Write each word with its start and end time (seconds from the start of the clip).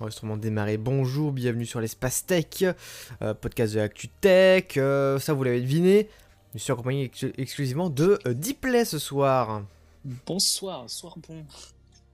Enregistrement 0.00 0.36
démarré. 0.38 0.78
Bonjour, 0.78 1.30
bienvenue 1.30 1.66
sur 1.66 1.78
l'espace 1.80 2.24
tech, 2.24 2.64
euh, 3.20 3.34
podcast 3.34 3.74
de 3.74 3.80
l'actu 3.80 4.08
tech. 4.08 4.64
euh, 4.78 5.18
ça, 5.18 5.34
vous 5.34 5.44
l'avez 5.44 5.60
deviné. 5.60 6.08
Je 6.54 6.58
suis 6.60 6.72
accompagné 6.72 7.04
ex- 7.04 7.26
exclusivement 7.36 7.90
de 7.90 8.18
euh, 8.26 8.32
Deeplay 8.32 8.86
ce 8.86 8.98
soir. 8.98 9.62
Bonsoir, 10.26 10.88
soir 10.88 11.16
bon. 11.28 11.44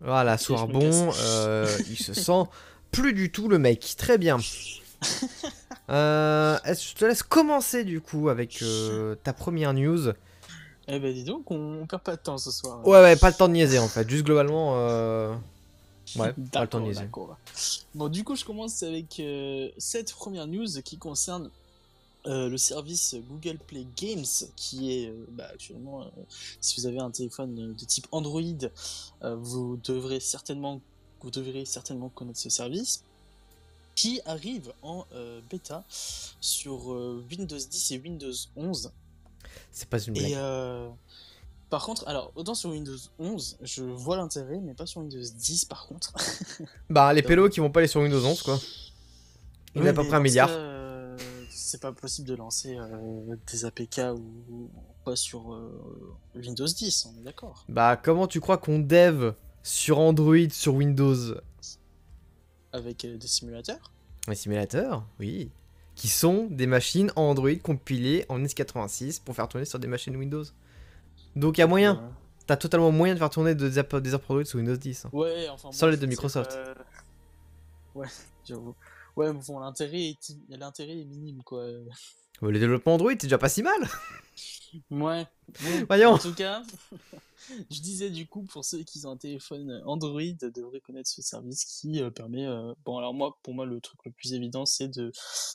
Voilà, 0.01 0.37
soir 0.37 0.67
bon. 0.67 1.13
euh, 1.21 1.69
il 1.89 1.97
se 1.97 2.13
sent 2.21 2.43
plus 2.91 3.13
du 3.13 3.31
tout 3.31 3.49
le 3.49 3.59
mec. 3.59 3.95
Très 3.97 4.19
bien. 4.19 4.39
Je 5.89 6.95
te 6.95 7.05
laisse 7.05 7.23
commencer 7.23 7.85
du 7.85 8.01
coup 8.01 8.29
avec 8.31 8.65
ta 9.23 9.33
première 9.33 9.73
news? 9.75 10.09
Eh 10.89 10.99
ben 10.99 11.13
dis 11.15 11.23
donc, 11.25 11.51
on, 11.53 11.83
on 11.83 11.87
perd 11.87 12.03
pas 12.03 12.17
de 12.17 12.21
temps 12.21 12.39
ce 12.39 12.51
soir. 12.51 12.85
Ouais, 12.87 13.01
ouais, 13.01 13.15
pas 13.17 13.29
le 13.31 13.35
temps 13.37 13.47
de 13.49 13.53
niaiser 13.55 13.79
en 13.79 13.87
fait. 13.89 14.09
Juste 14.11 14.25
globalement, 14.25 14.75
ouais, 16.17 16.35
D'accord. 16.93 17.37
Bon, 17.95 18.09
du 18.09 18.25
coup, 18.25 18.37
je 18.37 18.45
commence 18.45 18.83
avec 18.83 19.21
euh, 19.21 19.71
cette 19.79 20.13
première 20.13 20.47
news 20.47 20.81
qui 20.85 20.99
concerne 20.99 21.51
euh, 22.27 22.49
le 22.49 22.59
service 22.59 23.17
Google 23.29 23.59
Play 23.59 23.87
Games, 23.97 24.25
qui 24.57 24.93
est 24.93 25.09
euh, 25.09 25.27
bah, 25.31 25.49
actuellement, 25.53 26.11
si 26.61 26.81
vous 26.81 26.87
avez 26.87 26.99
un 26.99 27.11
téléphone 27.11 27.75
de 27.75 27.85
type 27.85 28.07
Android, 28.13 28.43
vous 29.23 29.79
devrez 29.83 30.21
certainement, 30.21 30.81
vous 31.21 31.31
devrez 31.31 31.65
certainement 31.65 32.09
connaître 32.09 32.39
ce 32.39 32.51
service, 32.51 33.03
qui 33.95 34.21
arrive 34.27 34.73
en 34.83 35.07
bêta 35.51 35.85
sur 36.41 36.89
Windows 37.31 37.57
10 37.57 37.93
et 37.93 37.99
Windows 37.99 38.33
11. 38.55 38.93
C'est 39.73 39.89
pas 39.89 39.99
une 39.99 40.13
blague. 40.13 40.33
Et 40.33 40.37
par 41.77 41.85
contre, 41.85 42.09
alors 42.09 42.33
autant 42.37 42.55
sur 42.55 42.71
Windows 42.71 42.97
11, 43.19 43.59
je 43.61 43.85
vois 43.85 44.17
l'intérêt, 44.17 44.59
mais 44.63 44.73
pas 44.73 44.87
sur 44.87 45.03
Windows 45.03 45.21
10 45.21 45.67
par 45.67 45.87
contre. 45.87 46.15
Bah, 46.89 47.13
les 47.13 47.21
pélos 47.21 47.51
qui 47.51 47.61
vont 47.61 47.69
pas 47.71 47.81
aller 47.81 47.87
sur 47.87 48.01
Windows 48.01 48.25
11 48.25 48.41
quoi. 48.43 48.59
Il 49.75 49.83
en 49.83 49.85
a 49.85 49.91
à 49.91 49.93
peu 49.93 50.01
Oui, 50.01 50.07
près 50.09 50.17
un 50.17 50.21
milliard. 50.21 50.49
euh, 50.51 51.19
C'est 51.51 51.83
pas 51.83 51.93
possible 51.93 52.27
de 52.29 52.35
lancer 52.35 52.79
euh, 52.79 53.37
des 53.53 53.67
APK 53.67 54.01
ou 54.17 54.71
pas 55.05 55.17
sur 55.17 55.53
euh, 55.53 56.17
Windows 56.35 56.65
10, 56.65 57.09
on 57.15 57.21
est 57.21 57.25
d'accord. 57.25 57.67
Bah, 57.69 58.01
comment 58.03 58.27
tu 58.27 58.41
crois 58.41 58.57
qu'on 58.57 58.79
dev 58.79 59.33
sur 59.63 59.99
Android, 59.99 60.49
sur 60.51 60.73
Windows? 60.77 61.35
Avec 62.73 63.05
des 63.07 63.27
simulateurs? 63.27 63.93
Un 64.29 64.35
simulateur 64.35 65.05
Oui. 65.21 65.51
Qui 65.95 66.09
sont 66.09 66.47
des 66.51 66.67
machines 66.67 67.13
Android 67.17 67.55
compilées 67.63 68.25
en 68.31 68.39
x86 68.43 69.21
pour 69.23 69.35
faire 69.37 69.47
tourner 69.47 69.67
sur 69.67 69.79
des 69.79 69.89
machines 69.89 70.17
Windows. 70.17 70.45
Donc, 71.37 71.59
il 71.59 71.61
y 71.61 71.65
a 71.65 71.67
moyen. 71.67 72.01
Euh, 72.03 72.09
T'as 72.47 72.57
totalement 72.57 72.93
moyen 72.93 73.15
de 73.15 73.19
faire 73.19 73.31
tourner 73.31 73.55
des 73.57 73.77
apps, 73.79 73.95
des 73.97 74.15
apps 74.15 74.25
Android 74.31 74.45
sur 74.45 74.59
Windows 74.59 74.77
10. 74.77 75.05
hein. 75.07 75.11
ouais, 75.13 75.49
enfin. 75.49 75.73
Sans 75.73 75.87
bon, 75.87 75.91
l'aide 75.91 76.01
de 76.01 76.07
Microsoft. 76.07 76.53
pas- 76.53 76.75
Ouais, 77.97 78.07
j'avoue. 78.45 78.75
Ouais, 79.17 79.33
mais 79.33 79.41
bon, 79.49 79.59
l'intérêt 79.59 80.01
est, 80.11 80.37
l'intérêt 80.51 80.99
est 81.01 81.05
minime 81.05 81.43
quoi. 81.43 81.65
Ouais, 82.43 82.53
Le 82.53 82.59
développement 82.59 82.95
Android, 82.95 83.11
c'est 83.13 83.23
déjà 83.23 83.39
pas 83.39 83.49
si 83.49 83.63
mal. 83.63 83.81
Ouais. 84.91 85.27
Bon, 85.63 85.85
Voyons. 85.89 86.11
En 86.11 86.19
tout 86.19 86.35
cas, 86.35 86.63
je 87.71 87.81
disais 87.81 88.11
du 88.11 88.27
coup 88.27 88.43
pour 88.43 88.63
ceux 88.65 88.83
qui 88.83 89.05
ont 89.07 89.11
un 89.13 89.17
téléphone 89.17 89.83
Android 89.87 90.21
devraient 90.55 90.81
connaître 90.81 91.09
ce 91.09 91.23
service 91.23 91.65
qui 91.65 92.03
euh, 92.03 92.11
permet. 92.11 92.45
euh, 92.47 92.75
Bon 92.85 92.99
alors 92.99 93.15
moi, 93.15 93.39
pour 93.43 93.55
moi 93.55 93.65
le 93.65 93.81
truc 93.81 93.99
le 94.05 94.11
plus 94.11 94.35
évident 94.35 94.67
c'est 94.67 94.89
de 94.89 95.13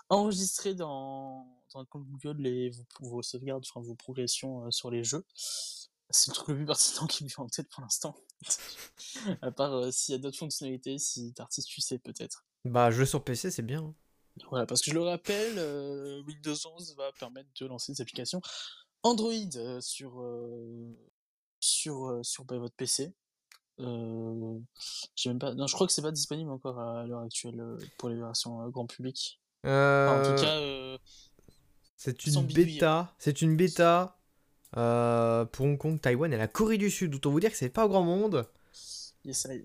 enregistrer 0.10 0.74
dans 0.74 1.46
dans 1.74 1.80
le 1.82 1.86
compte 1.86 2.06
Google 2.06 2.42
les 2.42 2.70
vos, 2.70 2.86
vos 3.02 3.22
sauvegardes, 3.22 3.64
enfin 3.68 3.82
vos 3.82 3.96
progressions 3.96 4.66
euh, 4.66 4.72
sur 4.72 4.92
les 4.92 5.04
jeux. 5.04 5.26
C'est 5.36 6.30
le 6.30 6.34
truc 6.36 6.50
le 6.50 6.56
plus 6.56 6.66
pertinent 6.66 7.08
qui 7.08 7.24
me 7.24 7.30
vient 7.30 7.46
en 7.46 7.48
tête 7.48 7.70
pour 7.70 7.82
l'instant. 7.82 8.16
à 9.42 9.52
part 9.52 9.74
euh, 9.74 9.92
s'il 9.92 10.14
y 10.14 10.18
a 10.18 10.22
d'autres 10.22 10.38
fonctionnalités, 10.38 10.98
si 10.98 11.34
t'artiste 11.34 11.68
tu 11.68 11.82
sais 11.82 12.00
peut-être. 12.00 12.46
Bah, 12.66 12.92
jeu 12.92 13.06
sur 13.06 13.24
PC, 13.24 13.52
c'est 13.52 13.62
bien. 13.62 13.84
hein. 13.84 13.96
Voilà, 14.50 14.66
parce 14.66 14.82
que 14.82 14.92
je 14.92 14.96
le 14.96 15.04
rappelle, 15.04 15.58
euh, 15.58 16.22
Windows 16.24 16.56
11 16.76 16.96
va 16.96 17.12
permettre 17.14 17.50
de 17.60 17.66
lancer 17.66 17.92
des 17.92 18.02
applications 18.02 18.42
Android 19.04 19.82
sur, 19.82 20.24
sur, 21.60 22.20
sur 22.24 22.46
bah, 22.46 22.58
votre 22.58 22.76
PC. 22.76 23.14
Euh, 23.80 24.60
même 25.26 25.40
pas, 25.40 25.54
non, 25.54 25.68
je 25.68 25.74
crois 25.74 25.88
que 25.88 25.94
c'est 25.94 26.02
pas 26.02 26.12
disponible 26.12 26.52
encore 26.52 26.80
à 26.80 27.06
l'heure 27.06 27.22
actuelle 27.22 27.78
pour 27.98 28.10
les 28.10 28.16
versions 28.16 28.68
grand 28.70 28.86
public. 28.86 29.42
Enfin, 29.64 30.22
en 30.22 30.36
tout 30.36 30.42
cas, 30.42 30.60
euh, 30.60 30.98
c'est 32.04 32.26
une 32.26 32.46
bêta. 32.48 33.14
C'est 33.20 33.42
une 33.42 33.56
bêta 33.56 34.18
euh, 34.78 35.46
pour 35.46 35.66
Hong 35.68 35.78
Kong, 35.78 36.00
Taïwan 36.02 36.34
et 36.34 36.38
la 36.38 36.48
Corée 36.48 36.78
du 36.78 36.90
Sud. 36.90 37.14
Autant 37.16 37.30
vous 37.32 37.40
dire 37.40 37.52
que 37.52 37.58
c'est 37.58 37.70
pas 37.70 37.86
au 37.86 37.90
grand 37.90 38.04
monde. 38.04 38.48
yes, 39.26 39.48
I. 39.50 39.64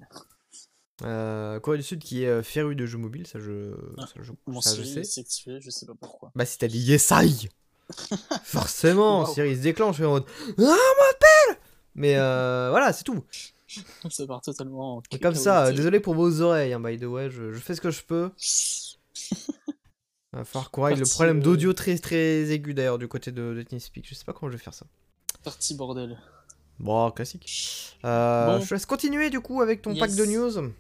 Euh, 1.02 1.60
Corée 1.60 1.78
du 1.78 1.82
Sud 1.84 2.00
qui 2.02 2.24
est 2.24 2.28
euh, 2.28 2.42
féru 2.42 2.74
de 2.74 2.86
jeux 2.86 2.98
mobiles, 2.98 3.26
ça 3.26 3.38
je, 3.38 3.74
Ah, 3.98 4.06
ça, 4.06 4.14
je, 4.22 4.32
Mon 4.47 4.60
ça, 4.60 4.74
je 4.74 4.82
Siri 4.82 5.04
sais. 5.04 5.60
je 5.60 5.70
sais 5.70 5.86
pas 5.86 5.94
pourquoi. 6.00 6.30
Bah 6.34 6.44
si 6.47 6.58
t'as 6.58 6.69
dit 6.69 6.78
yes 6.80 7.10
I 7.14 7.48
Forcément, 8.44 9.20
Wow. 9.24 9.32
Siri 9.32 9.56
se 9.56 9.60
déclenche 9.62 10.00
en 10.00 10.10
mode 10.10 10.24
Ah 10.58 10.62
m'appelle 10.62 11.60
Mais 11.94 12.16
euh, 12.16 12.68
voilà, 12.70 12.92
c'est 12.92 13.04
tout. 13.04 13.24
Ça 14.10 14.26
part 14.26 14.41
totalement 14.42 14.97
en 14.97 15.03
Et 15.10 15.18
comme 15.18 15.34
ça, 15.34 15.72
désolé 15.72 16.00
pour 16.00 16.14
vos 16.14 16.41
oreilles, 16.41 16.72
hein, 16.72 16.80
by 16.80 16.98
the 16.98 17.04
way, 17.04 17.30
je, 17.30 17.53
je 17.53 17.58
fais 17.58 17.74
ce 17.74 17.80
que 17.80 17.91
je 17.91 18.03
peux. 18.03 18.30
Il 20.36 20.41
va 20.41 20.44
falloir 20.44 20.70
qu'on 20.70 20.82
règle 20.82 21.00
le 21.00 21.06
problème 21.06 21.38
euh, 21.38 21.42
d'audio 21.42 21.72
très 21.72 21.97
très 21.98 22.50
aigu 22.50 22.74
d'ailleurs 22.74 22.98
du 22.98 23.08
côté 23.08 23.32
de, 23.32 23.54
de 23.54 23.62
TeamSpeak. 23.62 24.06
Je 24.08 24.14
sais 24.14 24.24
pas 24.24 24.32
comment 24.32 24.50
je 24.52 24.56
vais 24.56 24.62
faire 24.62 24.74
ça. 24.74 24.86
Parti 25.42 25.74
bordel. 25.74 26.19
Bon, 26.78 27.10
classique. 27.10 27.97
Euh, 28.04 28.47
Bon. 28.58 28.62
Je 28.62 28.69
te 28.69 28.74
laisse 28.74 28.86
continuer 28.86 29.30
du 29.30 29.41
coup 29.41 29.62
avec 29.62 29.82
ton 29.82 29.97
pack 29.97 30.14
de 30.14 30.24
news. 30.26 30.72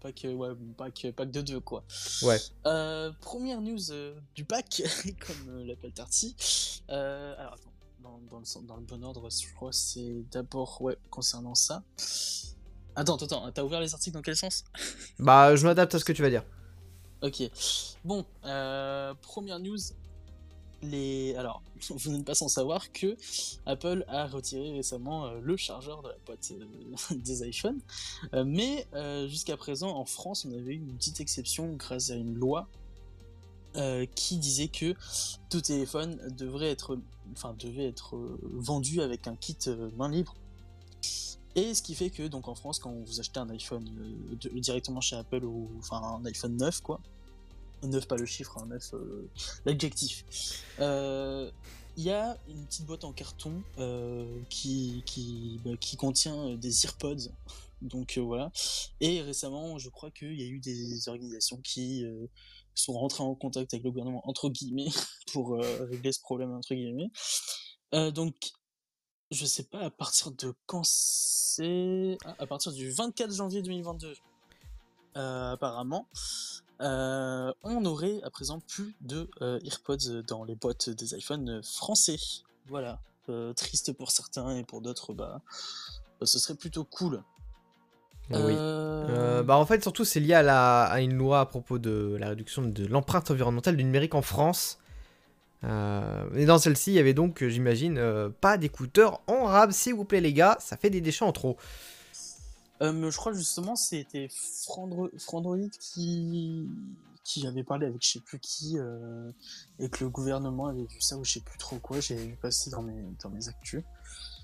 Pas 0.00 0.12
que, 0.12 0.28
ouais, 0.28 0.50
pas 0.76 0.90
que 0.90 1.24
de 1.24 1.40
deux, 1.40 1.60
quoi. 1.60 1.82
Ouais. 2.22 2.38
Euh, 2.66 3.10
première 3.22 3.60
news 3.62 3.90
euh, 3.90 4.14
du 4.34 4.44
pack, 4.44 4.82
comme 5.26 5.48
euh, 5.48 5.64
l'appelle 5.64 5.92
Tarty. 5.92 6.36
Euh, 6.90 7.34
alors, 7.38 7.54
attends, 7.54 7.72
dans, 8.02 8.20
dans 8.30 8.38
le, 8.38 8.66
dans 8.66 8.76
le 8.76 8.82
bon 8.82 9.02
ordre, 9.02 9.28
je 9.30 9.54
crois 9.54 9.70
que 9.70 9.76
c'est 9.76 10.22
d'abord, 10.30 10.82
ouais, 10.82 10.98
concernant 11.08 11.54
ça. 11.54 11.82
Attends, 12.96 13.16
attends, 13.16 13.24
attends, 13.24 13.50
t'as 13.52 13.62
ouvert 13.64 13.80
les 13.80 13.94
articles 13.94 14.14
dans 14.14 14.20
quel 14.22 14.36
sens? 14.36 14.64
Bah, 15.18 15.56
je 15.56 15.64
m'adapte 15.66 15.94
à 15.94 15.98
ce 15.98 16.04
que 16.04 16.12
tu 16.12 16.20
vas 16.20 16.28
dire. 16.30 16.44
Ok. 17.24 17.42
Bon, 18.04 18.26
euh, 18.44 19.14
première 19.22 19.58
news. 19.58 19.78
Les... 20.82 21.34
Alors, 21.36 21.62
vous 21.88 22.12
n'êtes 22.12 22.26
pas 22.26 22.34
sans 22.34 22.48
savoir 22.48 22.92
que 22.92 23.16
Apple 23.64 24.04
a 24.08 24.26
retiré 24.26 24.72
récemment 24.72 25.24
euh, 25.24 25.40
le 25.40 25.56
chargeur 25.56 26.02
de 26.02 26.08
la 26.08 26.16
boîte 26.26 26.52
euh, 26.52 27.14
des 27.16 27.48
iPhones. 27.48 27.80
Mais 28.44 28.86
jusqu'à 29.26 29.56
présent, 29.56 29.96
en 29.96 30.04
France, 30.04 30.44
on 30.44 30.52
avait 30.52 30.74
eu 30.74 30.76
une 30.76 30.96
petite 30.98 31.20
exception 31.20 31.72
grâce 31.72 32.10
à 32.10 32.14
une 32.14 32.34
loi 32.34 32.68
qui 34.14 34.36
disait 34.36 34.68
que 34.68 34.94
tout 35.50 35.60
téléphone 35.60 36.20
devrait 36.36 36.70
être, 36.70 36.96
enfin, 37.32 37.56
devait 37.58 37.88
être 37.88 38.16
vendu 38.42 39.00
avec 39.00 39.26
un 39.26 39.34
kit 39.34 39.56
main 39.96 40.08
libre. 40.08 40.36
Et 41.56 41.74
ce 41.74 41.82
qui 41.82 41.94
fait 41.94 42.10
que, 42.10 42.24
donc 42.24 42.48
en 42.48 42.54
France, 42.54 42.78
quand 42.78 42.92
vous 42.92 43.20
achetez 43.20 43.40
un 43.40 43.48
iPhone 43.50 43.88
directement 44.54 45.00
chez 45.00 45.16
Apple 45.16 45.44
ou 45.44 45.70
enfin 45.78 46.20
un 46.20 46.24
iPhone 46.24 46.56
9, 46.56 46.80
quoi, 46.82 47.00
9 47.86 48.06
pas 48.06 48.16
le 48.16 48.26
chiffre, 48.26 48.58
hein, 48.58 48.66
9 48.66 48.94
euh, 48.94 49.30
l'adjectif, 49.64 50.24
euh, 50.80 51.50
il 51.96 52.04
y 52.04 52.10
a 52.10 52.36
une 52.48 52.64
petite 52.66 52.86
boîte 52.86 53.04
en 53.04 53.12
carton 53.12 53.62
euh, 53.78 54.26
qui, 54.48 55.02
qui, 55.06 55.60
bah, 55.64 55.72
contient 55.98 56.56
des 56.56 56.86
AirPods. 56.86 57.30
Donc 57.82 58.18
voilà. 58.18 58.50
Et 59.00 59.20
récemment, 59.20 59.78
je 59.78 59.90
crois 59.90 60.10
qu'il 60.10 60.34
y 60.34 60.42
a 60.42 60.46
eu 60.46 60.58
des 60.58 61.08
organisations 61.08 61.58
qui 61.58 62.04
sont 62.74 62.94
rentrées 62.94 63.22
en 63.22 63.34
contact 63.34 63.74
avec 63.74 63.84
le 63.84 63.90
gouvernement, 63.90 64.26
entre 64.28 64.48
guillemets, 64.48 64.88
pour 65.32 65.58
régler 65.58 66.12
ce 66.12 66.20
problème, 66.20 66.52
entre 66.52 66.74
guillemets. 66.74 67.10
Donc, 68.12 68.34
je 69.30 69.46
sais 69.46 69.64
pas 69.64 69.80
à 69.80 69.90
partir 69.90 70.32
de 70.32 70.54
quand 70.66 70.84
c'est. 70.84 72.16
Ah, 72.24 72.34
à 72.38 72.46
partir 72.46 72.72
du 72.72 72.90
24 72.90 73.32
janvier 73.32 73.62
2022, 73.62 74.14
euh, 75.16 75.52
apparemment, 75.52 76.08
euh, 76.80 77.52
on 77.62 77.84
aurait 77.84 78.20
à 78.22 78.30
présent 78.30 78.60
plus 78.60 78.94
de 79.00 79.28
euh, 79.42 79.58
AirPods 79.64 80.22
dans 80.26 80.44
les 80.44 80.54
boîtes 80.54 80.90
des 80.90 81.14
iPhones 81.14 81.62
français. 81.62 82.18
Voilà. 82.68 83.00
Euh, 83.28 83.52
triste 83.54 83.92
pour 83.92 84.10
certains 84.10 84.56
et 84.56 84.64
pour 84.64 84.80
d'autres, 84.82 85.14
bah, 85.14 85.40
ce 86.22 86.38
serait 86.38 86.56
plutôt 86.56 86.84
cool. 86.84 87.22
Oui. 88.30 88.36
Euh, 88.38 88.84
Euh, 89.08 89.42
bah 89.42 89.56
en 89.56 89.66
fait 89.66 89.82
surtout 89.82 90.04
c'est 90.04 90.20
lié 90.20 90.34
à, 90.34 90.42
la, 90.42 90.84
à 90.84 91.00
une 91.00 91.14
loi 91.14 91.40
à 91.40 91.46
propos 91.46 91.78
de 91.78 92.16
la 92.18 92.30
réduction 92.30 92.62
de 92.62 92.86
l'empreinte 92.86 93.30
environnementale 93.30 93.76
du 93.76 93.84
numérique 93.84 94.14
en 94.14 94.22
France. 94.22 94.78
Et 95.62 96.44
dans 96.44 96.58
celle-ci 96.58 96.90
il 96.90 96.94
y 96.94 96.98
avait 96.98 97.14
donc 97.14 97.42
j'imagine 97.46 97.98
pas 98.42 98.58
d'écouteurs 98.58 99.22
en 99.26 99.44
rab 99.44 99.70
s'il 99.70 99.94
vous 99.94 100.04
plaît 100.04 100.20
les 100.20 100.34
gars, 100.34 100.58
ça 100.60 100.76
fait 100.76 100.90
des 100.90 101.00
déchets 101.00 101.24
en 101.24 101.32
trop. 101.32 101.56
Euh, 102.82 103.10
je 103.10 103.16
crois 103.16 103.32
justement 103.32 103.76
c'était 103.76 104.26
Frandro- 104.28 105.16
Frandroid 105.18 105.68
qui 105.80 106.66
qui 107.22 107.46
avait 107.46 107.62
parlé 107.62 107.86
avec 107.86 108.02
je 108.04 108.08
sais 108.14 108.20
plus 108.20 108.38
qui 108.40 108.78
euh, 108.78 109.30
et 109.78 109.88
que 109.88 110.02
le 110.04 110.10
gouvernement 110.10 110.66
avait 110.66 110.82
vu 110.84 111.00
ça 111.00 111.16
ou 111.16 111.24
je 111.24 111.32
sais 111.34 111.40
plus 111.40 111.56
trop 111.58 111.78
quoi 111.78 112.00
j'avais 112.00 112.26
vu 112.26 112.36
passer 112.36 112.70
dans 112.70 112.82
mes 112.82 113.02
dans 113.22 113.30
mes 113.30 113.48
actus 113.48 113.82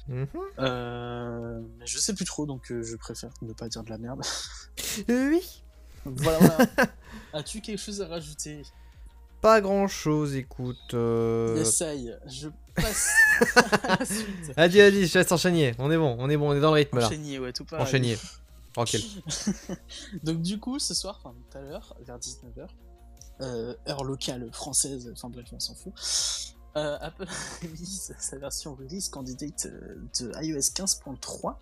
Mhm. 0.09 0.27
euh, 0.59 1.61
mais 1.79 1.87
je 1.87 1.99
sais 1.99 2.15
plus 2.15 2.25
trop 2.25 2.47
donc 2.47 2.73
euh, 2.73 2.83
je 2.83 2.97
préfère 2.97 3.31
ne 3.43 3.53
pas 3.53 3.69
dire 3.69 3.83
de 3.85 3.91
la 3.91 3.99
merde 3.99 4.23
oui. 5.09 5.63
Voilà, 6.05 6.39
voilà. 6.39 6.67
As-tu 7.35 7.61
quelque 7.61 7.79
chose 7.79 8.01
à 8.01 8.07
rajouter? 8.09 8.63
Pas 9.43 9.61
grand 9.61 9.87
chose, 9.89 10.35
écoute. 10.35 10.95
Euh... 10.95 11.61
Essaye, 11.61 12.15
je 12.27 12.49
Vas-y, 14.57 14.79
vas-y, 14.79 15.07
je 15.07 15.13
te 15.13 15.19
laisse 15.19 15.33
enchaîner. 15.33 15.75
On 15.79 15.91
est 15.91 15.97
bon, 15.97 16.17
on 16.19 16.29
est 16.31 16.37
bon, 16.37 16.51
on 16.51 16.55
est 16.55 16.61
dans 16.61 16.71
le 16.71 16.77
rythme 16.77 16.99
là. 16.99 17.07
Enchaîner, 17.07 17.39
ouais, 17.39 17.53
tout. 17.53 17.67
Enchaîner. 17.73 18.17
Tranquille. 18.73 19.05
Donc 20.23 20.43
du 20.43 20.59
coup, 20.59 20.79
ce 20.79 20.95
soir, 20.95 21.21
enfin 21.23 21.35
tout 21.51 21.59
à 21.59 21.61
l'heure, 21.63 21.97
vers 22.07 22.19
19h, 22.19 22.69
euh, 23.41 23.75
heure 23.89 24.05
locale 24.05 24.49
française, 24.53 25.11
enfin 25.13 25.29
bref, 25.29 25.47
on 25.53 25.61
s'en 25.61 25.75
fout, 25.75 25.93
euh, 26.77 26.99
Apple 27.01 27.27
release 27.63 28.15
sa 28.19 28.39
version 28.39 28.77
release 28.77 29.09
candidate 29.09 29.67
euh, 29.67 29.97
de 30.21 30.33
iOS 30.45 30.59
15.3 30.59 31.57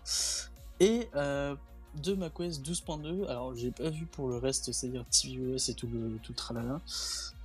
et 0.81 1.09
euh, 1.15 1.55
de 1.95 2.13
macOS 2.13 2.61
12.2. 2.61 3.27
Alors 3.27 3.55
j'ai 3.55 3.71
pas 3.71 3.89
vu 3.89 4.05
pour 4.05 4.27
le 4.27 4.37
reste, 4.37 4.71
c'est-à-dire 4.71 5.05
tvOS 5.09 5.69
et 5.69 5.73
tout 5.73 5.87
le, 5.87 6.19
tout 6.21 6.33
le 6.33 6.35
tralala. 6.35 6.79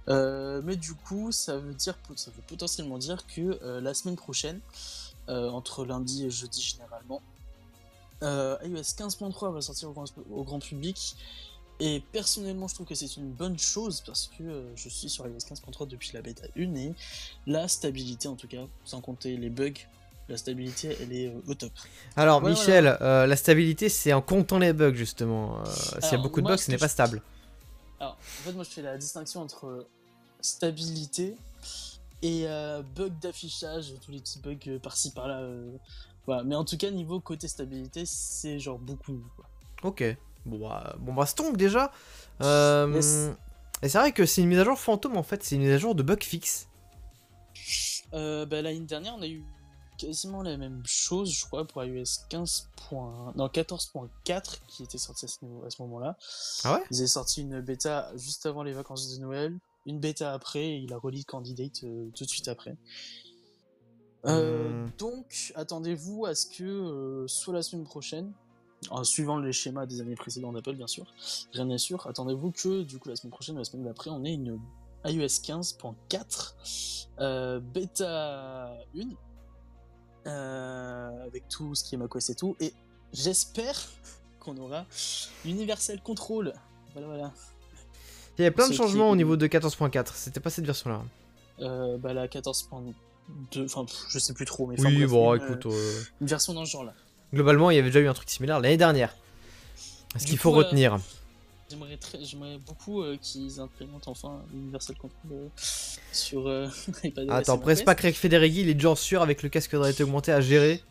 Euh, 0.09 0.61
mais 0.65 0.77
du 0.77 0.95
coup, 0.95 1.33
ça 1.33 1.57
veut 1.57 1.75
dire, 1.75 1.99
ça 2.17 2.31
veut 2.31 2.43
potentiellement 2.47 2.99
dire 2.99 3.27
que 3.27 3.59
euh, 3.63 3.81
la 3.81 3.95
semaine 3.95 4.17
prochaine, 4.17 4.61
euh, 5.29 5.49
entre 5.49 5.85
lundi 5.85 6.27
et 6.27 6.31
jeudi 6.31 6.61
généralement, 6.61 7.23
iOS 8.23 8.81
15.3 8.81 9.53
va 9.53 9.61
sortir 9.61 9.91
au 9.91 9.93
grand, 9.93 10.07
au 10.31 10.45
grand 10.45 10.59
public. 10.59 11.17
Et 11.81 12.03
personnellement, 12.13 12.69
je 12.69 12.75
trouve 12.75 12.87
que 12.87 12.95
c'est 12.95 13.17
une 13.17 13.33
bonne 13.33 13.59
chose 13.59 14.03
parce 14.07 14.31
que 14.39 14.65
je 14.77 14.89
suis 14.89 15.09
sur 15.09 15.27
iOS 15.27 15.39
15.3 15.39 15.89
depuis 15.89 16.13
la 16.15 16.23
bêta 16.23 16.47
1 16.57 16.75
et 16.77 16.95
la 17.47 17.67
stabilité, 17.69 18.29
en 18.29 18.37
tout 18.37 18.47
cas, 18.47 18.65
sans 18.85 19.01
compter 19.01 19.37
les 19.37 19.51
bugs, 19.51 19.73
la 20.29 20.39
stabilité 20.39 20.97
elle 21.03 21.13
est 21.13 21.35
au 21.47 21.55
top. 21.55 21.73
Alors, 22.17 22.43
Ouais, 22.43 22.51
Michel, 22.51 22.97
la 23.01 23.37
stabilité, 23.37 23.89
c'est 23.89 24.13
en 24.13 24.23
comptant 24.23 24.59
les 24.59 24.73
bugs, 24.73 24.95
justement. 24.95 25.63
S'il 26.01 26.13
y 26.13 26.15
a 26.15 26.19
beaucoup 26.19 26.41
de 26.41 26.47
bugs, 26.47 26.57
ce 26.57 26.71
n'est 26.71 26.79
pas 26.79 26.89
stable. 26.89 27.21
Alors, 28.01 28.13
en 28.15 28.43
fait, 28.43 28.53
moi 28.53 28.65
je 28.65 28.71
fais 28.71 28.83
la 28.83 28.97
distinction 28.99 29.41
entre 29.41 29.87
stabilité 30.41 31.37
et 32.23 32.45
euh, 32.47 32.83
bug 32.83 33.19
d'affichage, 33.21 33.93
tous 34.05 34.11
les 34.11 34.21
petits 34.21 34.39
bugs 34.41 34.57
euh, 34.69 34.79
par-ci 34.79 35.13
par-là. 35.13 35.39
euh, 35.41 35.71
voilà. 36.27 36.43
Mais 36.45 36.55
en 36.55 36.65
tout 36.65 36.77
cas, 36.77 36.91
niveau 36.91 37.21
côté 37.21 37.49
stabilité, 37.49 38.05
c'est 38.07 38.59
genre 38.59 38.79
beaucoup. 38.79 39.23
quoi. 39.37 39.47
Ok. 39.83 40.03
Bon, 40.47 40.69
bah, 40.69 40.97
bon, 40.99 41.15
bah 41.15 41.27
stonk 41.27 41.57
déjà. 41.57 41.93
Euh. 42.43 43.33
Et 43.83 43.89
c'est 43.89 43.99
vrai 43.99 44.13
que 44.13 44.25
c'est 44.27 44.41
une 44.43 44.49
mise 44.49 44.59
à 44.59 44.65
jour 44.65 44.79
fantôme 44.79 45.17
en 45.17 45.23
fait, 45.23 45.43
c'est 45.43 45.57
une 45.57 45.63
mise 45.63 45.73
à 45.73 45.79
jour 45.79 45.95
de 45.95 46.03
bug 46.03 46.23
fixe. 46.23 46.69
Bah, 48.13 48.47
L'année 48.63 48.81
dernière, 48.81 49.15
on 49.19 49.23
a 49.23 49.27
eu 49.27 49.43
quasiment 49.99 50.43
la 50.43 50.57
même 50.57 50.83
chose, 50.85 51.31
je 51.33 51.45
crois, 51.45 51.67
pour 51.67 51.83
iOS 51.85 52.05
15. 52.29 52.69
Non, 53.37 53.47
14.4 53.49 54.61
qui 54.69 54.83
était 54.85 54.99
sorti 54.99 55.25
à 55.25 55.29
ce, 55.29 55.45
niveau- 55.45 55.65
à 55.65 55.71
ce 55.71 55.81
moment-là. 55.83 56.17
Ah 56.65 56.75
ouais? 56.75 56.85
Ils 56.91 56.99
avaient 56.99 57.07
sorti 57.07 57.41
une 57.43 57.61
bêta 57.61 58.13
juste 58.17 58.47
avant 58.47 58.63
les 58.63 58.73
vacances 58.73 59.15
de 59.15 59.21
Noël, 59.21 59.59
une 59.87 60.01
bêta 60.01 60.33
après, 60.33 60.65
et 60.65 60.77
il 60.77 60.93
a 60.93 60.99
release 60.99 61.25
Candidate 61.25 61.85
euh, 61.85 62.11
tout 62.15 62.25
de 62.25 62.31
suite 62.31 62.49
après. 62.49 62.77
Euh, 64.27 64.85
Hmm. 64.87 64.91
Donc, 64.99 65.53
attendez-vous 65.55 66.25
à 66.27 66.35
ce 66.35 66.47
que, 66.47 66.65
euh, 66.65 67.29
soit 67.29 67.53
la 67.55 67.63
semaine 67.63 67.85
prochaine, 67.85 68.33
en 68.91 69.05
suivant 69.05 69.39
les 69.39 69.53
schémas 69.53 69.87
des 69.87 70.01
années 70.01 70.15
précédentes 70.15 70.55
d'Apple, 70.55 70.75
bien 70.77 70.87
sûr, 70.87 71.07
rien 71.53 71.65
n'est 71.67 71.79
sûr, 71.79 72.07
attendez-vous 72.07 72.51
que, 72.53 72.83
du 72.83 72.99
coup, 72.99 73.09
la 73.09 73.17
semaine 73.17 73.33
prochaine 73.33 73.57
ou 73.57 73.59
la 73.59 73.65
semaine 73.65 73.85
d'après, 73.85 74.11
on 74.11 74.25
ait 74.25 74.33
une 74.35 74.59
iOS 75.07 75.27
15.4 75.27 76.55
euh, 77.21 77.61
bêta 77.61 78.75
1, 78.97 79.01
euh, 80.27 81.25
avec 81.27 81.49
tout 81.49 81.75
ce 81.75 81.85
qui 81.85 81.95
est 81.95 81.99
macOS 81.99 82.31
et 82.31 82.35
tout, 82.35 82.57
et 82.61 82.73
j'espère 83.13 83.77
qu'on 84.41 84.57
aura 84.59 84.87
Universal 85.45 86.01
Control. 86.03 86.53
Voilà, 86.93 87.09
voilà. 87.09 87.33
Il 88.37 88.43
y 88.43 88.45
avait 88.47 88.55
plein 88.55 88.67
de 88.67 88.73
qui 88.73 88.79
changements 88.79 89.11
au 89.11 89.17
niveau 89.17 89.37
de 89.37 89.47
14.4, 89.47 90.13
c'était 90.15 90.41
pas 90.41 90.51
cette 90.51 90.67
version 90.67 90.91
là. 90.91 91.03
Euh, 91.61 91.99
bah, 91.99 92.13
la 92.13 92.27
14.2, 92.27 93.65
enfin, 93.65 93.87
je 94.09 94.19
sais 94.19 94.33
plus 94.35 94.45
trop, 94.45 94.67
mais 94.67 94.81
Oui, 94.81 94.97
bref, 94.99 95.11
bon, 95.11 95.35
une, 95.35 95.43
écoute, 95.43 95.67
euh, 95.67 96.03
une 96.21 96.27
version 96.27 96.53
dans 96.53 96.65
ce 96.65 96.73
genre-là. 96.73 96.95
globalement, 97.33 97.71
il 97.71 97.77
y 97.77 97.79
avait 97.79 97.91
déjà 97.91 98.01
eu 98.01 98.09
un 98.09 98.15
truc 98.15 98.29
similaire 98.29 98.59
l'année 98.59 98.77
dernière. 98.77 99.15
Ce 100.17 100.27
qu'il 100.27 100.39
faut 100.39 100.53
euh, 100.53 100.59
retenir. 100.59 100.99
J'aimerais 101.71 101.97
très- 101.97 102.23
j'aimerais 102.23 102.59
beaucoup 102.59 103.03
euh, 103.03 103.17
qu'ils 103.21 103.59
implémentent 103.59 104.07
enfin 104.09 104.43
Universal 104.53 104.97
Control 104.97 105.33
euh, 105.33 105.49
sur 106.13 106.47
euh. 106.47 106.69
Attends, 107.31 107.59
presse 107.59 107.83
pas 107.83 107.95
Craig 107.95 108.15
Federighi, 108.15 108.61
il 108.63 108.69
est 108.69 108.75
déjà 108.75 108.95
sûr 108.95 109.23
avec 109.23 109.43
le 109.43 109.49
casque 109.49 109.73
de 109.73 109.79
réalité 109.79 110.03
augmentée 110.05 110.33
à 110.33 110.41
gérer. 110.41 110.83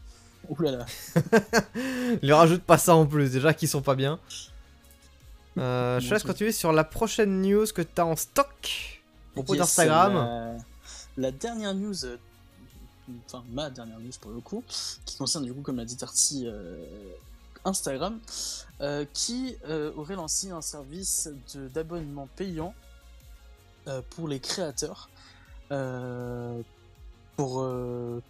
Ouh 0.49 0.61
là 0.61 0.71
là. 0.71 0.85
Il 2.21 2.27
leur 2.27 2.39
rajoute 2.39 2.63
pas 2.63 2.77
ça 2.77 2.95
en 2.95 3.05
plus, 3.05 3.31
déjà 3.31 3.53
qu'ils 3.53 3.69
sont 3.69 3.81
pas 3.81 3.95
bien. 3.95 4.19
Euh, 5.57 5.99
je 6.01 6.09
te 6.09 6.13
laisse 6.15 6.23
continuer 6.23 6.51
sur 6.51 6.73
la 6.73 6.83
prochaine 6.83 7.41
news 7.41 7.65
que 7.73 7.81
t'as 7.81 8.03
en 8.03 8.15
stock. 8.15 9.01
Propos 9.33 9.53
Yes, 9.53 9.61
d'Instagram. 9.61 10.13
La... 10.15 10.57
la 11.17 11.31
dernière 11.31 11.73
news, 11.75 11.95
enfin 13.25 13.43
ma 13.51 13.69
dernière 13.69 13.99
news 13.99 14.11
pour 14.19 14.31
le 14.31 14.41
coup, 14.41 14.63
qui 15.05 15.17
concerne 15.17 15.45
du 15.45 15.53
coup, 15.53 15.61
comme 15.61 15.77
l'a 15.77 15.85
dit 15.85 15.95
Tarty, 15.95 16.43
euh, 16.47 16.83
Instagram, 17.65 18.19
euh, 18.81 19.05
qui 19.13 19.55
euh, 19.65 19.93
aurait 19.95 20.15
lancé 20.15 20.51
un 20.51 20.61
service 20.61 21.29
d'abonnement 21.73 22.27
payant 22.35 22.73
euh, 23.87 24.01
pour 24.11 24.27
les 24.27 24.39
créateurs. 24.39 25.09
pour 27.35 27.65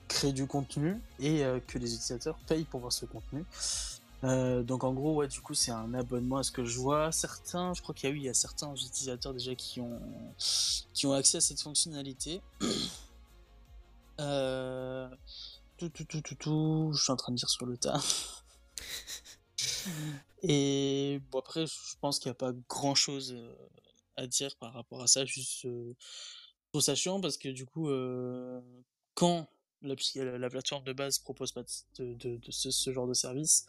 créer 0.07 0.31
du 0.31 0.47
contenu 0.47 0.97
et 1.19 1.43
que 1.67 1.77
les 1.77 1.93
utilisateurs 1.93 2.37
payent 2.47 2.63
pour 2.63 2.79
voir 2.79 2.93
ce 2.93 3.05
contenu. 3.05 3.43
Donc 4.65 4.85
en 4.85 4.93
gros, 4.93 5.15
ouais, 5.15 5.27
du 5.27 5.41
coup, 5.41 5.53
c'est 5.53 5.71
un 5.71 5.93
abonnement 5.93 6.37
à 6.37 6.43
ce 6.43 6.51
que 6.51 6.63
je 6.63 6.79
vois. 6.79 7.11
Certains, 7.11 7.73
je 7.73 7.81
crois 7.81 7.93
qu'il 7.93 8.09
y 8.09 8.13
a 8.13 8.15
eu, 8.15 8.19
il 8.19 8.23
y 8.23 8.29
a 8.29 8.33
certains 8.33 8.73
utilisateurs 8.73 9.33
déjà 9.33 9.55
qui 9.55 9.81
ont, 9.81 9.99
qui 10.93 11.05
ont 11.05 11.11
accès 11.13 11.37
à 11.37 11.41
cette 11.41 11.61
fonctionnalité. 11.61 12.41
Tout, 15.77 15.89
tout, 15.89 16.05
tout, 16.05 16.21
tout, 16.21 16.35
tout, 16.35 16.91
je 16.93 17.03
suis 17.03 17.11
en 17.11 17.17
train 17.17 17.33
de 17.33 17.37
dire 17.37 17.49
sur 17.49 17.65
le 17.65 17.75
tas. 17.75 17.99
Et 20.43 21.21
bon, 21.31 21.39
après, 21.39 21.65
je 21.65 21.97
pense 22.01 22.19
qu'il 22.19 22.29
n'y 22.29 22.33
a 22.33 22.35
pas 22.35 22.53
grand 22.69 22.95
chose 22.95 23.35
à 24.17 24.27
dire 24.27 24.55
par 24.57 24.73
rapport 24.73 25.01
à 25.01 25.07
ça, 25.07 25.25
juste 25.25 25.65
euh, 25.65 25.93
je 26.65 26.69
trouve 26.69 26.81
ça 26.81 26.95
chiant 26.95 27.21
parce 27.21 27.37
que 27.37 27.49
du 27.49 27.65
coup, 27.65 27.89
euh, 27.89 28.59
quand 29.13 29.47
la, 29.81 29.95
la, 30.15 30.37
la 30.37 30.49
plateforme 30.49 30.83
de 30.83 30.93
base 30.93 31.19
propose 31.19 31.51
pas 31.51 31.63
de, 31.99 32.13
de, 32.13 32.37
de 32.37 32.51
ce, 32.51 32.71
ce 32.71 32.91
genre 32.91 33.07
de 33.07 33.13
service, 33.13 33.65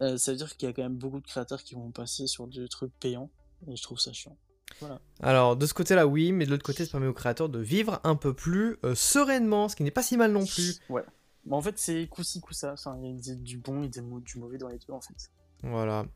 euh, 0.00 0.16
ça 0.16 0.32
veut 0.32 0.36
dire 0.36 0.56
qu'il 0.56 0.68
y 0.68 0.70
a 0.70 0.72
quand 0.72 0.82
même 0.82 0.96
beaucoup 0.96 1.20
de 1.20 1.26
créateurs 1.26 1.62
qui 1.62 1.74
vont 1.74 1.90
passer 1.90 2.26
sur 2.26 2.46
des 2.46 2.68
trucs 2.68 2.92
payants 2.98 3.30
et 3.68 3.76
je 3.76 3.82
trouve 3.82 4.00
ça 4.00 4.12
chiant. 4.12 4.36
Voilà. 4.80 5.00
Alors, 5.20 5.56
de 5.56 5.66
ce 5.66 5.74
côté-là, 5.74 6.06
oui, 6.06 6.32
mais 6.32 6.46
de 6.46 6.50
l'autre 6.50 6.64
côté, 6.64 6.84
ça 6.84 6.92
permet 6.92 7.06
aux 7.06 7.12
créateurs 7.12 7.48
de 7.48 7.58
vivre 7.58 8.00
un 8.04 8.16
peu 8.16 8.34
plus 8.34 8.78
euh, 8.84 8.94
sereinement, 8.94 9.68
ce 9.68 9.76
qui 9.76 9.82
n'est 9.82 9.90
pas 9.90 10.02
si 10.02 10.16
mal 10.16 10.32
non 10.32 10.46
plus. 10.46 10.80
Ouais. 10.88 11.04
Bon, 11.44 11.56
en 11.56 11.62
fait, 11.62 11.78
c'est 11.78 12.06
coup-ci, 12.08 12.40
coup-ça. 12.40 12.72
Enfin, 12.72 12.98
il 13.02 13.26
y 13.26 13.30
a 13.30 13.34
du 13.34 13.58
bon 13.58 13.82
et 13.82 13.88
du 13.88 14.00
mauvais 14.38 14.58
dans 14.58 14.68
les 14.68 14.78
deux, 14.78 14.92
en 14.92 15.00
fait. 15.00 15.30
Voilà. 15.62 16.06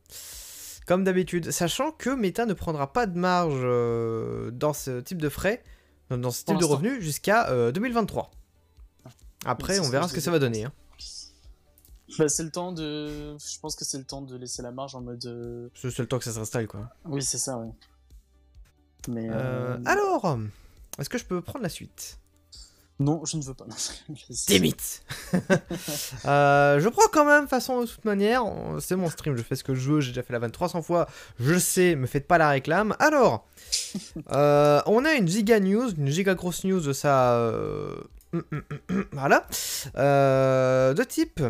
Comme 0.87 1.03
d'habitude, 1.05 1.51
sachant 1.51 1.91
que 1.93 2.11
Meta 2.11 2.47
ne 2.47 2.53
prendra 2.55 2.93
pas 2.93 3.07
de 3.07 3.19
marge 3.19 3.61
euh, 3.63 4.51
dans 4.53 4.73
ce 4.73 5.01
type 5.01 5.21
de 5.21 5.29
frais, 5.29 5.63
dans- 6.11 6.19
dans 6.19 6.31
ce 6.31 6.45
type 6.45 6.59
de 6.59 6.65
revenus, 6.65 7.01
jusqu'à 7.03 7.49
euh, 7.51 7.73
2023. 7.73 8.31
Après, 9.45 9.75
c'est 9.75 9.81
on 9.81 9.91
verra 9.91 10.09
ce 10.09 10.15
que 10.15 10.21
ça 10.21 10.31
va 10.31 10.39
donner. 10.39 10.65
hein. 10.65 10.73
Bah, 12.19 12.29
c'est 12.29 12.45
le 12.45 12.51
temps 12.51 12.73
de. 12.73 13.37
Je 13.37 13.59
pense 13.61 13.75
que 13.77 13.85
c'est 13.85 13.99
le 13.99 14.05
temps 14.05 14.23
de 14.23 14.37
laisser 14.37 14.63
la 14.63 14.71
marge 14.71 14.95
en 14.95 15.01
mode. 15.01 15.25
euh, 15.27 15.69
C'est 15.75 15.99
le 15.99 16.07
temps 16.07 16.19
que 16.19 16.25
ça 16.25 16.33
s'installe, 16.33 16.69
quoi. 16.69 16.89
Oui, 17.05 17.21
c'est 17.23 17.37
ça, 17.39 17.59
oui. 17.59 17.69
Mais. 19.09 19.29
Euh, 19.29 19.75
euh, 19.77 19.79
alors, 19.85 20.39
est-ce 20.99 21.09
que 21.09 21.19
je 21.19 21.25
peux 21.25 21.43
prendre 21.43 21.63
la 21.65 21.69
suite? 21.69 22.19
Non, 22.99 23.23
je 23.27 23.37
ne 23.37 23.43
veux 23.43 23.53
pas. 23.55 23.67
It 24.49 25.03
Euh, 26.25 26.81
Je 26.81 26.89
prends 26.89 27.09
quand 27.13 27.25
même, 27.27 27.45
de 27.45 27.49
façon, 27.49 27.83
de 27.83 27.87
toute 27.87 28.05
manière, 28.05 28.43
c'est 28.81 28.97
mon 28.97 29.11
stream, 29.11 29.37
je 29.37 29.43
fais 29.43 29.55
ce 29.55 29.65
que 29.65 29.75
je 29.75 29.91
veux, 29.91 30.01
j'ai 30.01 30.13
déjà 30.13 30.23
fait 30.23 30.33
la 30.33 30.39
vanne 30.39 30.51
300 30.51 30.81
fois, 30.83 31.07
je 31.39 31.59
sais, 31.59 31.95
me 31.95 32.07
faites 32.07 32.27
pas 32.27 32.39
la 32.39 32.49
réclame. 32.51 32.97
Alors, 32.99 33.47
euh, 34.33 34.81
on 34.87 35.05
a 35.05 35.13
une 35.13 35.29
giga 35.29 35.61
news, 35.61 35.91
une 35.91 36.09
giga 36.09 36.35
grosse 36.35 36.65
news 36.65 36.81
de 36.81 36.93
ça... 36.95 37.35
euh, 37.37 37.97
hum, 38.33 38.43
hum, 38.53 38.63
hum, 38.91 39.05
voilà. 39.13 39.47
Euh, 39.97 40.95
de 40.95 41.03
type... 41.05 41.43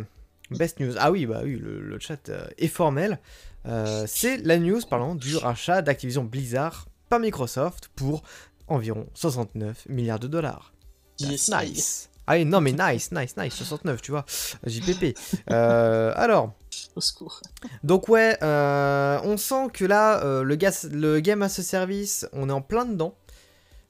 Best 0.51 0.79
news. 0.79 0.95
Ah 0.99 1.11
oui, 1.11 1.27
bah 1.27 1.41
oui, 1.43 1.57
le, 1.57 1.81
le 1.81 1.99
chat 1.99 2.31
est 2.57 2.69
formel. 2.69 3.19
Euh, 3.67 4.05
c'est 4.07 4.37
la 4.37 4.59
news 4.59 4.81
parlant 4.89 5.17
du 5.17 5.37
rachat 5.37 5.83
d'Activision 5.83 6.23
Blizzard 6.23 6.87
par 7.09 7.19
Microsoft 7.19 7.91
pour 7.97 8.23
environ 8.69 9.09
69 9.15 9.87
milliards 9.89 10.21
de 10.21 10.29
dollars. 10.29 10.73
Yes, 11.21 11.49
nice. 11.51 12.09
Ah 12.27 12.35
oui, 12.35 12.45
non 12.45 12.61
mais 12.61 12.73
nice, 12.73 13.13
nice, 13.13 13.37
nice, 13.37 13.55
69, 13.55 14.03
tu 14.03 14.11
vois. 14.11 14.25
JPP. 14.67 15.17
Euh, 15.51 16.13
alors, 16.17 16.53
Au 16.97 17.01
secours. 17.01 17.41
donc 17.85 18.09
ouais, 18.09 18.37
euh, 18.43 19.21
on 19.25 19.37
sent 19.37 19.69
que 19.73 19.85
là, 19.85 20.23
euh, 20.25 20.43
le, 20.43 20.57
gas, 20.57 20.87
le 20.91 21.21
game 21.21 21.43
as 21.43 21.59
a 21.59 21.63
service, 21.63 22.27
on 22.33 22.49
est 22.49 22.53
en 22.53 22.61
plein 22.63 22.85
dedans. 22.85 23.15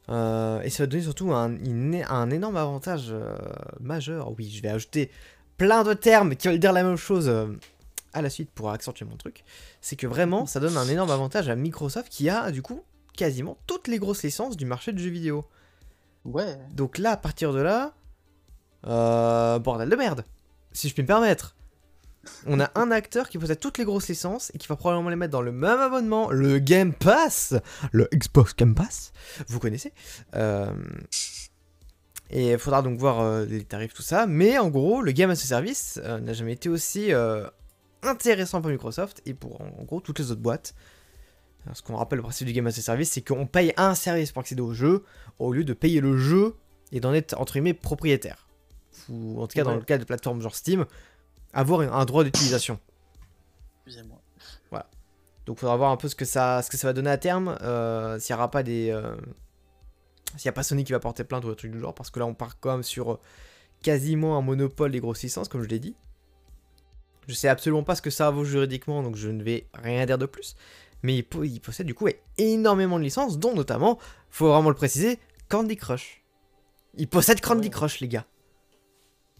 Euh, 0.08 0.60
et 0.62 0.70
ça 0.70 0.82
va 0.84 0.86
donner 0.86 1.02
surtout 1.02 1.32
un, 1.32 1.50
une- 1.56 2.04
un 2.08 2.30
énorme 2.30 2.56
avantage 2.56 3.06
euh, 3.10 3.36
majeur. 3.80 4.32
Oui, 4.38 4.50
je 4.54 4.62
vais 4.62 4.68
ajouter 4.68 5.10
plein 5.56 5.82
de 5.82 5.94
termes 5.94 6.36
qui 6.36 6.46
veulent 6.48 6.58
dire 6.60 6.72
la 6.72 6.84
même 6.84 6.96
chose 6.96 7.28
euh, 7.28 7.46
à 8.12 8.22
la 8.22 8.30
suite 8.30 8.50
pour 8.54 8.70
accentuer 8.70 9.04
mon 9.06 9.16
truc, 9.16 9.44
c'est 9.80 9.96
que 9.96 10.06
vraiment, 10.06 10.46
ça 10.46 10.60
donne 10.60 10.76
un 10.76 10.86
énorme 10.88 11.10
avantage 11.10 11.48
à 11.48 11.56
Microsoft 11.56 12.08
qui 12.10 12.28
a 12.30 12.50
du 12.50 12.62
coup 12.62 12.82
quasiment 13.16 13.56
toutes 13.66 13.88
les 13.88 13.98
grosses 13.98 14.22
licences 14.22 14.56
du 14.56 14.66
marché 14.66 14.92
du 14.92 15.02
jeu 15.02 15.10
vidéo. 15.10 15.44
Ouais. 16.26 16.58
Donc 16.72 16.98
là, 16.98 17.12
à 17.12 17.16
partir 17.16 17.52
de 17.52 17.60
là, 17.60 17.94
euh, 18.86 19.58
bordel 19.58 19.88
de 19.88 19.96
merde, 19.96 20.24
si 20.72 20.88
je 20.88 20.94
puis 20.94 21.02
me 21.02 21.06
permettre. 21.06 21.54
On 22.46 22.58
a 22.58 22.70
un 22.74 22.90
acteur 22.90 23.28
qui 23.28 23.38
possède 23.38 23.60
toutes 23.60 23.78
les 23.78 23.84
grosses 23.84 24.08
licences 24.08 24.50
et 24.52 24.58
qui 24.58 24.66
va 24.66 24.74
probablement 24.74 25.10
les 25.10 25.16
mettre 25.16 25.30
dans 25.30 25.42
le 25.42 25.52
même 25.52 25.78
abonnement, 25.78 26.28
le 26.30 26.58
Game 26.58 26.92
Pass, 26.92 27.54
le 27.92 28.08
Xbox 28.12 28.56
Game 28.56 28.74
Pass, 28.74 29.12
vous 29.46 29.60
connaissez. 29.60 29.92
Euh, 30.34 30.74
et 32.30 32.50
il 32.50 32.58
faudra 32.58 32.82
donc 32.82 32.98
voir 32.98 33.20
euh, 33.20 33.44
les 33.44 33.62
tarifs, 33.62 33.94
tout 33.94 34.02
ça. 34.02 34.26
Mais 34.26 34.58
en 34.58 34.70
gros, 34.70 35.02
le 35.02 35.12
Game 35.12 35.30
as 35.30 35.34
a 35.34 35.36
Service 35.36 36.00
n'a 36.04 36.32
jamais 36.32 36.54
été 36.54 36.68
aussi 36.68 37.12
intéressant 38.02 38.60
pour 38.60 38.72
Microsoft 38.72 39.22
et 39.24 39.32
pour 39.32 39.60
en 39.60 39.84
gros 39.84 40.00
toutes 40.00 40.18
les 40.18 40.32
autres 40.32 40.42
boîtes. 40.42 40.74
Ce 41.72 41.82
qu'on 41.82 41.96
rappelle 41.96 42.18
le 42.18 42.22
principe 42.22 42.46
du 42.46 42.52
Game 42.52 42.66
as 42.66 42.78
a 42.78 42.82
Service, 42.82 43.10
c'est 43.10 43.22
qu'on 43.22 43.46
paye 43.46 43.72
un 43.76 43.94
service 43.94 44.32
pour 44.32 44.40
accéder 44.40 44.62
au 44.62 44.72
jeu 44.72 45.04
au 45.38 45.52
lieu 45.52 45.64
de 45.64 45.72
payer 45.72 46.00
le 46.00 46.16
jeu 46.16 46.56
et 46.92 47.00
d'en 47.00 47.12
être 47.12 47.38
entre 47.40 47.54
guillemets 47.54 47.74
propriétaire. 47.74 48.46
Ou 49.08 49.40
en 49.40 49.46
tout 49.46 49.54
cas, 49.54 49.64
dans 49.64 49.74
le 49.74 49.82
cas 49.82 49.98
de 49.98 50.04
plateformes 50.04 50.40
genre 50.40 50.54
Steam, 50.54 50.86
avoir 51.52 51.80
un 51.80 52.04
droit 52.04 52.24
d'utilisation. 52.24 52.78
Excusez-moi. 53.84 54.20
Donc, 55.46 55.58
il 55.58 55.60
faudra 55.60 55.76
voir 55.76 55.92
un 55.92 55.96
peu 55.96 56.08
ce 56.08 56.16
que 56.16 56.24
ça, 56.24 56.60
ce 56.62 56.68
que 56.70 56.76
ça 56.76 56.88
va 56.88 56.92
donner 56.92 57.10
à 57.10 57.18
terme. 57.18 57.56
euh, 57.62 58.18
S'il 58.18 58.34
n'y 58.34 58.38
aura 58.38 58.50
pas 58.50 58.64
des. 58.64 58.90
euh, 58.90 59.14
S'il 60.36 60.48
n'y 60.48 60.50
a 60.50 60.52
pas 60.52 60.64
Sony 60.64 60.82
qui 60.82 60.90
va 60.90 60.98
porter 60.98 61.22
plainte 61.22 61.44
ou 61.44 61.48
un 61.50 61.54
truc 61.54 61.70
du 61.70 61.78
genre, 61.78 61.94
parce 61.94 62.10
que 62.10 62.18
là, 62.18 62.26
on 62.26 62.34
part 62.34 62.58
quand 62.58 62.72
même 62.72 62.82
sur 62.82 63.12
euh, 63.12 63.20
quasiment 63.80 64.36
un 64.36 64.42
monopole 64.42 64.90
des 64.90 64.98
grosses 64.98 65.22
licences, 65.22 65.46
comme 65.48 65.62
je 65.62 65.68
l'ai 65.68 65.78
dit. 65.78 65.94
Je 67.28 67.34
sais 67.34 67.46
absolument 67.46 67.84
pas 67.84 67.94
ce 67.94 68.02
que 68.02 68.10
ça 68.10 68.28
vaut 68.30 68.42
juridiquement, 68.44 69.04
donc 69.04 69.14
je 69.14 69.28
ne 69.28 69.40
vais 69.40 69.68
rien 69.72 70.04
dire 70.04 70.18
de 70.18 70.26
plus. 70.26 70.56
Mais 71.06 71.18
il, 71.18 71.22
po- 71.22 71.44
il 71.44 71.60
possède 71.60 71.86
du 71.86 71.94
coup 71.94 72.08
énormément 72.36 72.98
de 72.98 73.04
licences, 73.04 73.38
dont 73.38 73.54
notamment, 73.54 73.98
faut 74.28 74.48
vraiment 74.48 74.70
le 74.70 74.74
préciser, 74.74 75.20
Candy 75.48 75.76
Crush. 75.76 76.24
Il 76.96 77.06
possède 77.06 77.40
Candy. 77.40 77.70
Crush, 77.70 78.00
les 78.00 78.08
gars. 78.08 78.26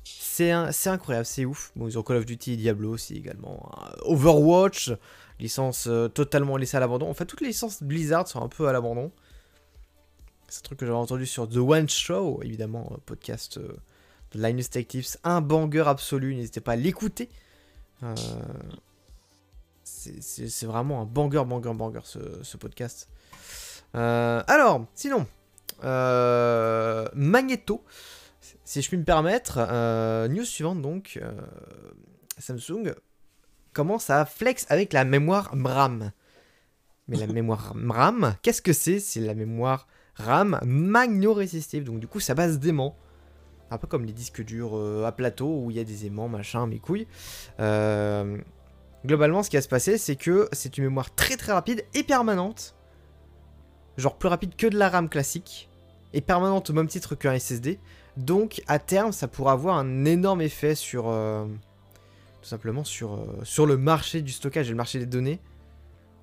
C'est 0.05 0.53
incroyable, 0.53 1.27
c'est 1.27 1.45
ouf. 1.45 1.73
Bon, 1.75 1.89
ils 1.89 1.99
ont 1.99 2.03
Call 2.05 2.19
of 2.19 2.27
Duty 2.27 2.53
et 2.53 2.57
Diablo 2.57 2.91
aussi 2.93 3.17
également. 3.17 3.69
hein. 3.77 3.91
Overwatch, 4.03 4.93
licence 5.41 5.87
euh, 5.89 6.07
totalement 6.07 6.57
laissée 6.57 6.77
à 6.77 6.81
l'abandon. 6.81 7.11
En 7.11 7.15
fait, 7.15 7.27
toutes 7.27 7.41
les 7.41 7.49
licences 7.49 7.83
Blizzard 7.83 8.29
sont 8.29 8.41
un 8.41 8.49
peu 8.49 8.69
à 8.69 8.73
l'abandon. 8.73 9.11
C'est 10.47 10.61
un 10.61 10.67
truc 10.67 10.79
que 10.79 10.87
j'avais 10.87 10.97
entendu 10.99 11.27
sur 11.27 11.49
The 11.49 11.57
One 11.57 11.89
Show, 11.89 12.41
évidemment, 12.45 12.93
euh, 12.93 12.99
podcast 13.05 13.59
euh, 13.59 13.77
de 14.33 14.41
Linus 14.41 14.71
Tech 14.71 14.87
Tips. 14.87 15.19
Un 15.25 15.41
banger 15.41 15.85
absolu, 15.89 16.37
n'hésitez 16.37 16.61
pas 16.61 16.73
à 16.73 16.77
l'écouter. 16.77 17.29
Euh, 18.05 18.15
c'est- 19.87 20.67
vraiment 20.67 21.03
un 21.03 21.05
banger, 21.05 21.45
banger, 21.47 21.73
banger 21.75 22.01
ce, 22.05 22.19
ce 22.43 22.57
podcast. 22.57 23.09
Euh, 23.95 24.43
alors, 24.47 24.85
sinon, 24.95 25.27
euh, 25.85 27.07
Magneto, 27.15 27.85
si 28.65 28.83
je 28.83 28.89
puis 28.89 28.97
me 28.99 29.05
permettre, 29.05 29.59
euh, 29.59 30.29
news 30.29 30.45
suivante 30.45 30.83
donc, 30.83 31.21
Samsung 32.39 32.95
commence 33.73 34.11
à 34.11 34.25
flex 34.25 34.67
avec 34.71 34.93
la 34.93 35.05
mémoire 35.05 35.51
RAM. 35.65 36.11
Mais 37.09 37.17
la 37.17 37.27
mémoire 37.33 37.75
RAM, 37.89 38.35
qu'est-ce 38.43 38.63
que 38.63 38.73
c'est? 38.73 38.99
C'est 39.01 39.21
la 39.21 39.35
mémoire 39.35 39.87
RAM 40.17 40.59
magno-résistive, 40.65 41.85
donc 41.85 42.01
du 42.01 42.09
coup 42.09 42.21
ça 42.21 42.35
base 42.35 42.59
d'aimants. 42.59 42.97
Un 43.71 43.79
peu 43.79 43.87
comme 43.89 44.05
les 44.05 44.13
disques 44.13 44.45
durs 44.45 44.77
euh, 44.77 45.05
à 45.05 45.13
plateau 45.13 45.61
où 45.63 45.71
il 45.71 45.77
y 45.77 45.81
a 45.81 45.85
des 45.85 46.07
aimants, 46.07 46.29
machin, 46.29 46.67
mes 46.69 46.79
couilles. 46.79 47.07
Euh, 47.61 48.39
globalement, 49.07 49.43
ce 49.43 49.51
qui 49.51 49.57
va 49.57 49.63
se 49.63 49.69
passer, 49.69 49.99
c'est 49.99 50.17
que 50.17 50.49
c'est 50.53 50.77
une 50.79 50.85
mémoire 50.85 51.15
très 51.15 51.37
très 51.37 51.53
rapide 51.53 51.85
et 51.95 52.03
permanente. 52.03 52.75
Genre 53.97 54.17
plus 54.17 54.29
rapide 54.29 54.57
que 54.57 54.67
de 54.67 54.77
la 54.77 54.89
RAM 54.89 55.09
classique. 55.09 55.71
Et 56.13 56.21
permanente 56.21 56.71
au 56.71 56.73
même 56.73 56.89
titre 56.89 57.15
qu'un 57.15 57.39
SSD. 57.39 57.79
Donc 58.17 58.63
à 58.67 58.79
terme, 58.79 59.13
ça 59.13 59.29
pourra 59.29 59.53
avoir 59.53 59.77
un 59.77 60.05
énorme 60.05 60.41
effet 60.41 60.75
sur... 60.75 61.09
euh, 61.09 61.47
tout 62.43 62.49
simplement 62.49 62.85
sur, 62.85 63.15
euh, 63.15 63.41
sur 63.43 63.67
le 63.67 63.77
marché 63.77 64.23
du 64.23 64.31
stockage 64.31 64.69
et 64.69 64.71
le 64.71 64.77
marché 64.77 64.99
des 65.01 65.07
données. 65.07 65.41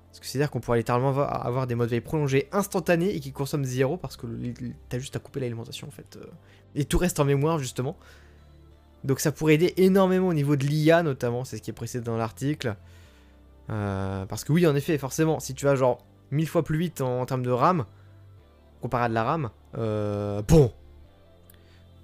Parce 0.08 0.20
que 0.20 0.26
c'est-à-dire 0.26 0.50
qu'on 0.50 0.60
pourra 0.60 0.76
littéralement 0.76 1.10
avoir, 1.10 1.66
des 1.66 1.74
modes 1.74 1.90
veille 1.90 2.00
prolongés 2.00 2.48
instantanés 2.52 3.14
et 3.14 3.20
qui 3.20 3.32
consomment 3.32 3.64
zéro 3.64 3.96
parce 3.96 4.16
que 4.16 4.26
t'as 4.88 4.98
juste 4.98 5.16
à 5.16 5.18
couper 5.18 5.40
l'alimentation 5.40 5.88
en 5.88 5.90
fait. 5.90 6.16
euh, 6.16 6.24
et 6.74 6.84
tout 6.84 6.98
reste 6.98 7.20
en 7.20 7.24
mémoire 7.24 7.58
justement. 7.58 7.96
Donc 9.04 9.20
ça 9.20 9.32
pourrait 9.32 9.54
aider 9.54 9.74
énormément 9.76 10.28
au 10.28 10.34
niveau 10.34 10.56
de 10.56 10.64
l'IA 10.64 11.02
notamment, 11.02 11.44
c'est 11.44 11.58
ce 11.58 11.62
qui 11.62 11.70
est 11.70 11.74
précisé 11.74 12.02
dans 12.02 12.16
l'article. 12.16 12.74
Euh, 13.70 14.24
parce 14.26 14.44
que 14.44 14.52
oui, 14.52 14.66
en 14.66 14.74
effet, 14.74 14.96
forcément, 14.98 15.40
si 15.40 15.54
tu 15.54 15.66
vas 15.66 15.74
genre 15.76 16.04
1000 16.30 16.48
fois 16.48 16.64
plus 16.64 16.78
vite 16.78 17.00
en, 17.00 17.24
termes 17.26 17.42
de 17.42 17.50
RAM, 17.50 17.84
comparé 18.80 19.04
à 19.04 19.08
de 19.08 19.14
la 19.14 19.24
RAM, 19.24 19.50
euh, 19.78 20.42
bon. 20.42 20.72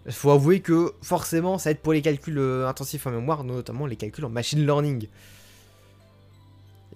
Il 0.06 0.12
faut 0.12 0.30
avouer 0.30 0.60
que 0.60 0.94
forcément, 1.02 1.58
ça 1.58 1.70
aide 1.70 1.80
pour 1.80 1.92
les 1.92 2.00
calculs 2.00 2.38
euh, 2.38 2.66
intensifs 2.66 3.06
en 3.06 3.10
mémoire, 3.10 3.44
notamment 3.44 3.86
les 3.86 3.96
calculs 3.96 4.24
en 4.24 4.30
machine 4.30 4.64
learning. 4.64 5.08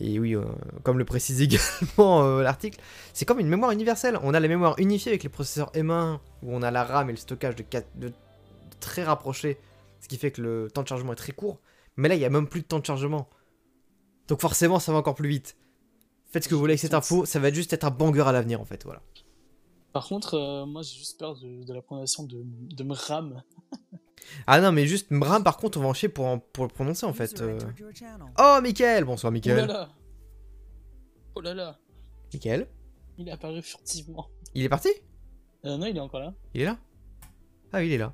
Et 0.00 0.18
oui, 0.18 0.34
euh, 0.34 0.42
comme 0.82 0.98
le 0.98 1.04
précise 1.04 1.40
également 1.98 2.40
l'article, 2.40 2.80
c'est 3.12 3.24
comme 3.24 3.40
une 3.40 3.48
mémoire 3.48 3.70
universelle. 3.72 4.18
On 4.22 4.34
a 4.34 4.40
la 4.40 4.48
mémoire 4.48 4.74
unifiée 4.78 5.12
avec 5.12 5.22
les 5.22 5.28
processeurs 5.28 5.70
M1, 5.72 6.18
où 6.42 6.54
on 6.54 6.62
a 6.62 6.70
la 6.70 6.84
RAM 6.84 7.08
et 7.10 7.12
le 7.12 7.18
stockage 7.18 7.56
de, 7.56 7.62
quatre- 7.62 7.88
de 7.94 8.12
très 8.80 9.04
rapprochés, 9.04 9.58
ce 10.04 10.08
qui 10.08 10.16
fait 10.18 10.30
que 10.30 10.40
le 10.42 10.70
temps 10.72 10.82
de 10.82 10.88
chargement 10.88 11.12
est 11.12 11.16
très 11.16 11.32
court. 11.32 11.60
Mais 11.96 12.08
là, 12.08 12.14
il 12.14 12.18
n'y 12.18 12.24
a 12.24 12.30
même 12.30 12.48
plus 12.48 12.60
de 12.62 12.66
temps 12.66 12.78
de 12.78 12.86
chargement. 12.86 13.28
Donc 14.28 14.40
forcément, 14.40 14.78
ça 14.78 14.92
va 14.92 14.98
encore 14.98 15.14
plus 15.14 15.28
vite. 15.28 15.56
Faites 16.30 16.44
ce 16.44 16.48
que 16.48 16.54
vous 16.54 16.60
voulez 16.60 16.72
avec 16.72 16.80
cette 16.80 16.94
info, 16.94 17.24
ça 17.24 17.38
va 17.40 17.52
juste 17.52 17.72
être 17.72 17.84
un 17.84 17.90
banger 17.90 18.22
à 18.26 18.32
l'avenir 18.32 18.60
en 18.60 18.64
fait, 18.64 18.84
voilà. 18.84 19.02
Par 19.92 20.06
contre, 20.08 20.34
euh, 20.34 20.66
moi 20.66 20.82
j'ai 20.82 20.98
juste 20.98 21.18
peur 21.20 21.36
de, 21.38 21.62
de 21.64 21.72
la 21.72 21.80
prononciation 21.82 22.24
de, 22.24 22.42
de 22.44 22.84
Mram. 22.84 23.42
Ah 24.46 24.58
non, 24.60 24.72
mais 24.72 24.86
juste 24.86 25.10
Mram, 25.10 25.44
par 25.44 25.58
contre, 25.58 25.76
on 25.78 25.82
va 25.82 25.88
en 25.88 25.92
chier 25.94 26.08
pour, 26.08 26.24
en- 26.24 26.38
pour 26.38 26.64
le 26.64 26.70
prononcer 26.70 27.04
en 27.04 27.12
fait. 27.12 27.40
euh. 27.42 27.58
Oh, 28.38 28.58
Mickaël 28.62 29.04
Bonsoir, 29.04 29.30
Oh 29.30 29.32
là 29.32 29.34
Mickaël. 29.34 29.66
là 29.66 29.90
Oh 31.34 31.40
là 31.42 31.52
là 31.54 31.78
Mickaël 32.32 32.66
Il 33.18 33.28
est 33.28 33.32
apparu 33.32 33.60
furtivement. 33.60 34.28
Il 34.54 34.64
est 34.64 34.68
parti? 34.70 34.88
Euh, 35.66 35.76
non, 35.76 35.86
il 35.86 35.96
est 35.96 36.00
encore 36.00 36.20
là. 36.20 36.32
Il 36.54 36.62
est 36.62 36.64
là? 36.64 36.78
Ah, 37.72 37.78
oui, 37.78 37.88
il 37.88 37.92
est 37.92 37.98
là. 37.98 38.12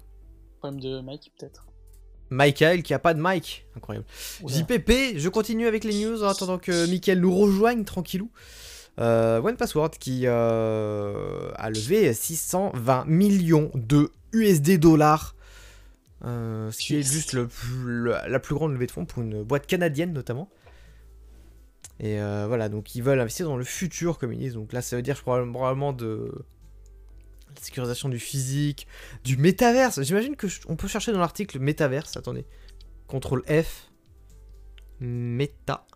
Problème 0.58 0.80
de 0.80 1.00
Mike, 1.00 1.32
peut-être. 1.38 1.66
Michael 2.30 2.82
qui 2.82 2.94
a 2.94 2.98
pas 2.98 3.14
de 3.14 3.20
mic. 3.22 3.66
Incroyable. 3.76 4.06
JPP, 4.46 5.16
je 5.18 5.28
continue 5.28 5.66
avec 5.66 5.84
les 5.84 6.04
news 6.04 6.22
en 6.22 6.28
attendant 6.28 6.58
que 6.58 6.86
Mickaël 6.88 7.20
nous 7.20 7.34
rejoigne 7.34 7.84
tranquillou. 7.84 8.30
Euh, 8.98 9.40
One 9.40 9.56
Password 9.56 9.90
qui 9.98 10.22
euh, 10.24 11.50
a 11.54 11.70
levé 11.70 12.12
620 12.12 13.04
millions 13.06 13.70
de 13.74 14.10
USD 14.32 14.78
dollars. 14.78 15.34
Euh, 16.24 16.70
ce 16.70 16.78
qui 16.78 16.96
est 16.96 17.02
juste 17.02 17.32
le 17.32 17.48
la 18.28 18.38
plus 18.40 18.54
grande 18.54 18.72
levée 18.72 18.86
de 18.86 18.90
fonds 18.90 19.06
pour 19.06 19.22
une 19.22 19.42
boîte 19.42 19.66
canadienne 19.66 20.12
notamment. 20.12 20.50
Et 22.00 22.18
euh, 22.18 22.46
voilà, 22.48 22.70
donc 22.70 22.94
ils 22.94 23.02
veulent 23.02 23.20
investir 23.20 23.46
dans 23.46 23.58
le 23.58 23.64
futur, 23.64 24.18
comme 24.18 24.32
ils 24.32 24.38
disent. 24.38 24.54
Donc 24.54 24.72
là, 24.72 24.80
ça 24.80 24.96
veut 24.96 25.02
dire 25.02 25.20
probablement 25.20 25.92
de 25.92 26.32
la 27.54 27.60
sécurisation 27.62 28.08
du 28.08 28.18
physique, 28.18 28.86
du 29.24 29.36
métaverse. 29.36 30.02
J'imagine 30.02 30.36
que 30.36 30.48
je- 30.48 30.60
on 30.68 30.76
peut 30.76 30.88
chercher 30.88 31.12
dans 31.12 31.18
l'article 31.18 31.58
métaverse. 31.58 32.16
Attendez, 32.16 32.46
contrôle 33.06 33.42
F, 33.46 33.90
méta. 35.00 35.86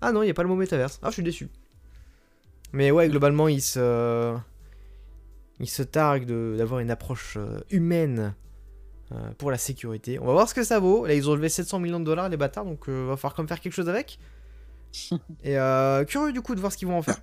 Ah 0.00 0.12
non, 0.12 0.22
il 0.22 0.26
n'y 0.26 0.30
a 0.30 0.34
pas 0.34 0.42
le 0.42 0.48
mot 0.48 0.56
métaverse. 0.56 0.98
Ah, 1.02 1.08
je 1.08 1.14
suis 1.14 1.22
déçu. 1.22 1.48
Mais 2.72 2.90
ouais, 2.90 3.08
globalement, 3.08 3.48
ils 3.48 3.60
se, 3.62 4.36
ils 5.60 5.68
se 5.68 5.82
targuent 5.82 6.26
de- 6.26 6.54
d'avoir 6.58 6.80
une 6.80 6.90
approche 6.90 7.34
euh, 7.36 7.60
humaine 7.70 8.34
euh, 9.12 9.30
pour 9.38 9.50
la 9.50 9.58
sécurité. 9.58 10.18
On 10.18 10.24
va 10.26 10.32
voir 10.32 10.48
ce 10.48 10.54
que 10.54 10.64
ça 10.64 10.80
vaut. 10.80 11.06
Là, 11.06 11.14
ils 11.14 11.28
ont 11.28 11.34
levé 11.34 11.48
700 11.48 11.78
millions 11.78 12.00
de 12.00 12.04
dollars, 12.04 12.28
les 12.30 12.36
bâtards, 12.36 12.64
donc 12.64 12.88
euh, 12.88 13.06
va 13.08 13.16
falloir 13.16 13.34
quand 13.34 13.42
même 13.42 13.48
faire 13.48 13.60
quelque 13.60 13.74
chose 13.74 13.88
avec. 13.88 14.18
Et 15.44 15.58
euh, 15.58 16.04
curieux 16.04 16.32
du 16.32 16.40
coup 16.42 16.54
de 16.54 16.60
voir 16.60 16.72
ce 16.72 16.78
qu'ils 16.78 16.88
vont 16.88 16.98
en 16.98 17.02
faire. 17.02 17.20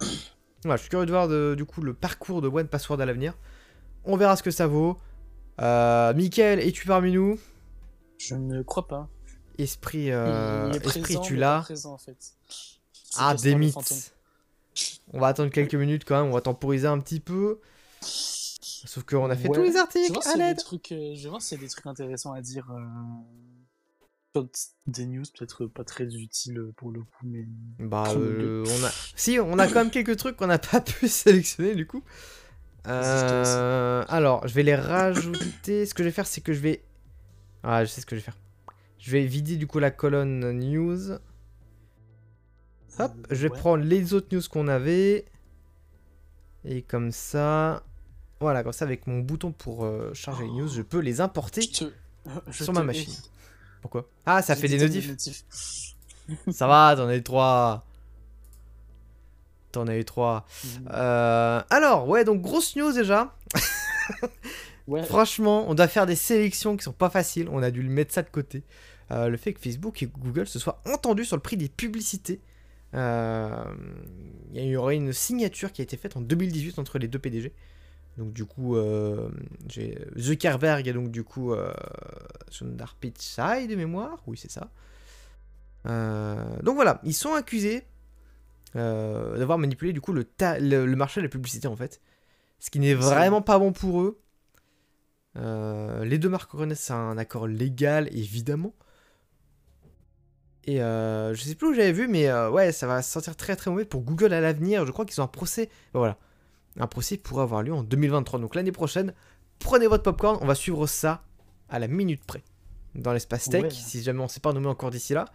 Voilà, 0.63 0.75
je 0.77 0.81
suis 0.81 0.89
curieux 0.89 1.05
de 1.05 1.11
voir 1.11 1.27
de- 1.27 1.53
du 1.55 1.65
coup 1.65 1.81
le 1.81 1.93
parcours 1.93 2.41
de 2.41 2.47
One 2.47 2.67
Password 2.67 2.99
à 3.01 3.05
l'avenir. 3.05 3.33
On 4.05 4.17
verra 4.17 4.35
ce 4.35 4.43
que 4.43 4.51
ça 4.51 4.67
vaut. 4.67 4.97
Euh, 5.61 6.13
Mickaël, 6.13 6.59
es-tu 6.59 6.85
parmi 6.87 7.11
nous? 7.11 7.39
Je 8.17 8.35
ne 8.35 8.61
crois 8.63 8.87
pas. 8.87 9.07
Esprit, 9.57 10.11
euh, 10.11 10.71
esprit, 10.71 11.01
présent, 11.01 11.21
tu 11.21 11.35
l'as 11.35 11.65
en 11.85 11.97
fait. 11.97 12.33
Ah, 13.17 13.35
des 13.35 13.55
mythes. 13.55 14.13
On 15.11 15.19
va 15.19 15.27
attendre 15.27 15.51
quelques 15.51 15.75
minutes 15.75 16.03
quand 16.05 16.21
même, 16.21 16.29
on 16.31 16.33
va 16.35 16.41
temporiser 16.41 16.87
un 16.87 16.99
petit 16.99 17.19
peu. 17.19 17.59
Sauf 18.01 19.03
qu'on 19.03 19.29
a 19.29 19.35
fait 19.35 19.49
Ouais. 19.49 19.55
tous 19.57 19.63
les 19.63 19.71
Je 19.73 19.77
articles 19.77 20.13
voir 20.13 20.27
à 20.27 20.37
l'aide. 20.37 20.59
euh, 20.71 21.15
je 21.15 21.23
vais 21.23 21.29
voir 21.29 21.41
s'il 21.41 21.57
y 21.57 21.61
a 21.61 21.63
des 21.63 21.69
trucs 21.69 21.85
intéressants 21.87 22.31
à 22.31 22.41
dire. 22.41 22.69
Des 24.87 25.05
news 25.07 25.23
peut-être 25.37 25.65
pas 25.65 25.83
très 25.83 26.05
utiles 26.15 26.71
pour 26.77 26.91
le 26.91 27.01
coup, 27.01 27.25
mais 27.25 27.45
Bah, 27.79 28.03
euh, 28.15 28.63
on 28.67 28.83
a. 28.85 28.91
Si, 29.15 29.39
on 29.39 29.57
a 29.57 29.67
quand 29.67 29.75
même 29.75 29.89
quelques 29.89 30.17
trucs 30.17 30.37
qu'on 30.37 30.47
n'a 30.47 30.59
pas 30.59 30.81
pu 30.81 31.07
sélectionner 31.07 31.73
du 31.75 31.87
coup. 31.87 32.03
Euh, 32.87 34.05
alors, 34.07 34.47
je 34.47 34.53
vais 34.53 34.63
les 34.63 34.75
rajouter. 34.75 35.85
Ce 35.85 35.93
que 35.93 36.03
je 36.03 36.09
vais 36.09 36.13
faire, 36.13 36.27
c'est 36.27 36.41
que 36.41 36.53
je 36.53 36.59
vais. 36.59 36.83
Ah, 37.63 37.83
je 37.83 37.89
sais 37.89 38.01
ce 38.01 38.05
que 38.05 38.15
je 38.15 38.21
vais 38.21 38.25
faire. 38.25 38.37
Je 38.99 39.11
vais 39.11 39.25
vider 39.25 39.57
du 39.57 39.65
coup 39.67 39.79
la 39.79 39.91
colonne 39.91 40.51
news. 40.51 41.11
Hop, 42.99 43.13
je 43.29 43.35
vais 43.47 43.51
Ouais. 43.51 43.57
prendre 43.57 43.83
les 43.83 44.13
autres 44.13 44.27
news 44.35 44.41
qu'on 44.49 44.67
avait. 44.67 45.25
Et 46.65 46.81
comme 46.83 47.11
ça. 47.11 47.83
Voilà, 48.41 48.63
comme 48.63 48.73
ça, 48.73 48.85
avec 48.85 49.07
mon 49.07 49.19
bouton 49.19 49.51
pour 49.51 49.85
euh, 49.85 50.13
charger 50.13 50.43
les 50.45 50.51
news, 50.51 50.67
je 50.67 50.81
peux 50.81 50.99
les 50.99 51.19
importer 51.19 51.61
Je 51.61 51.71
te- 51.85 51.91
je 52.47 52.63
sur 52.63 52.73
ma 52.73 52.83
machine. 52.83 53.13
Pourquoi 53.81 54.07
Ah, 54.25 54.41
ça 54.41 54.55
fait 54.55 54.67
des 54.67 54.77
notifs. 54.77 55.11
Ça 56.51 56.67
va, 56.67 56.95
t'en 56.95 57.07
as 57.07 57.15
eu 57.15 57.23
trois. 57.23 57.83
T'en 59.71 59.87
as 59.87 59.97
eu 59.97 60.05
trois. 60.05 60.45
Euh, 60.91 61.61
alors, 61.69 62.07
ouais, 62.07 62.23
donc 62.23 62.41
grosse 62.41 62.75
news 62.75 62.91
déjà. 62.93 63.35
Ouais, 64.87 65.03
Franchement, 65.03 65.69
on 65.69 65.75
doit 65.75 65.87
faire 65.87 66.07
des 66.07 66.15
sélections 66.15 66.75
qui 66.75 66.83
sont 66.83 66.93
pas 66.93 67.11
faciles. 67.11 67.47
On 67.51 67.61
a 67.61 67.69
dû 67.69 67.83
le 67.83 67.89
mettre 67.91 68.11
ça 68.11 68.23
de 68.23 68.29
côté. 68.29 68.63
Euh, 69.11 69.29
le 69.29 69.37
fait 69.37 69.53
que 69.53 69.59
Facebook 69.59 70.01
et 70.01 70.07
Google 70.07 70.47
se 70.47 70.57
soient 70.57 70.81
entendus 70.87 71.25
sur 71.25 71.35
le 71.35 71.43
prix 71.43 71.57
des 71.57 71.69
publicités. 71.69 72.41
Euh, 72.95 73.63
Il 74.55 74.65
y 74.65 74.75
aurait 74.75 74.95
une 74.95 75.13
signature 75.13 75.71
qui 75.73 75.81
a 75.81 75.83
été 75.83 75.95
faite 75.95 76.17
en 76.17 76.21
2018 76.21 76.79
entre 76.79 76.97
les 76.97 77.07
deux 77.07 77.19
PDG. 77.19 77.53
Donc 78.19 78.33
du 78.33 78.43
coup, 78.45 78.75
euh, 78.75 79.29
j'ai 79.69 79.97
Zuckerberg 80.17 80.85
et 80.87 80.93
donc 80.93 81.09
du 81.09 81.23
coup 81.23 81.53
euh, 81.53 81.73
Sundar 82.49 82.95
Pichai 82.95 83.65
de 83.65 83.75
mémoire. 83.75 84.21
Oui, 84.27 84.37
c'est 84.37 84.51
ça. 84.51 84.69
Euh, 85.85 86.59
donc 86.61 86.75
voilà, 86.75 86.99
ils 87.05 87.13
sont 87.13 87.33
accusés 87.33 87.85
euh, 88.75 89.37
d'avoir 89.37 89.57
manipulé 89.57 89.93
du 89.93 90.01
coup 90.01 90.11
le, 90.11 90.25
ta- 90.25 90.59
le, 90.59 90.85
le 90.85 90.95
marché 90.97 91.21
de 91.21 91.25
la 91.25 91.29
publicité 91.29 91.69
en 91.69 91.77
fait. 91.77 92.01
Ce 92.59 92.69
qui 92.69 92.79
n'est 92.79 92.93
vraiment 92.93 93.41
pas 93.41 93.57
bon 93.57 93.71
pour 93.71 94.01
eux. 94.01 94.19
Euh, 95.37 96.03
les 96.03 96.17
deux 96.17 96.27
marques 96.27 96.51
reconnaissent 96.51 96.91
un 96.91 97.17
accord 97.17 97.47
légal, 97.47 98.09
évidemment. 98.11 98.73
Et 100.65 100.81
euh, 100.81 101.33
je 101.33 101.41
sais 101.41 101.55
plus 101.55 101.67
où 101.69 101.73
j'avais 101.73 101.93
vu, 101.93 102.09
mais 102.09 102.27
euh, 102.27 102.49
ouais, 102.51 102.73
ça 102.73 102.85
va 102.85 103.01
se 103.01 103.09
sentir 103.09 103.37
très 103.37 103.55
très 103.55 103.71
mauvais 103.71 103.85
pour 103.85 104.01
Google 104.01 104.33
à 104.33 104.41
l'avenir. 104.41 104.85
Je 104.85 104.91
crois 104.91 105.05
qu'ils 105.05 105.21
ont 105.21 105.23
un 105.23 105.27
procès. 105.27 105.69
Voilà. 105.93 106.17
Un 106.79 106.87
procès 106.87 107.17
pourrait 107.17 107.43
avoir 107.43 107.61
lieu 107.63 107.73
en 107.73 107.83
2023. 107.83 108.39
Donc 108.39 108.55
l'année 108.55 108.71
prochaine, 108.71 109.13
prenez 109.59 109.87
votre 109.87 110.03
popcorn, 110.03 110.37
on 110.41 110.45
va 110.45 110.55
suivre 110.55 110.87
ça 110.87 111.23
à 111.69 111.77
la 111.79 111.87
minute 111.87 112.23
près. 112.25 112.43
Dans 112.95 113.13
l'espace 113.13 113.49
tech, 113.49 113.63
Ouais. 113.63 113.69
si 113.69 114.01
jamais 114.01 114.19
on 114.21 114.23
ne 114.23 114.27
s'est 114.29 114.39
pas 114.39 114.53
nommé 114.53 114.67
encore 114.67 114.89
d'ici 114.89 115.13
là. 115.13 115.25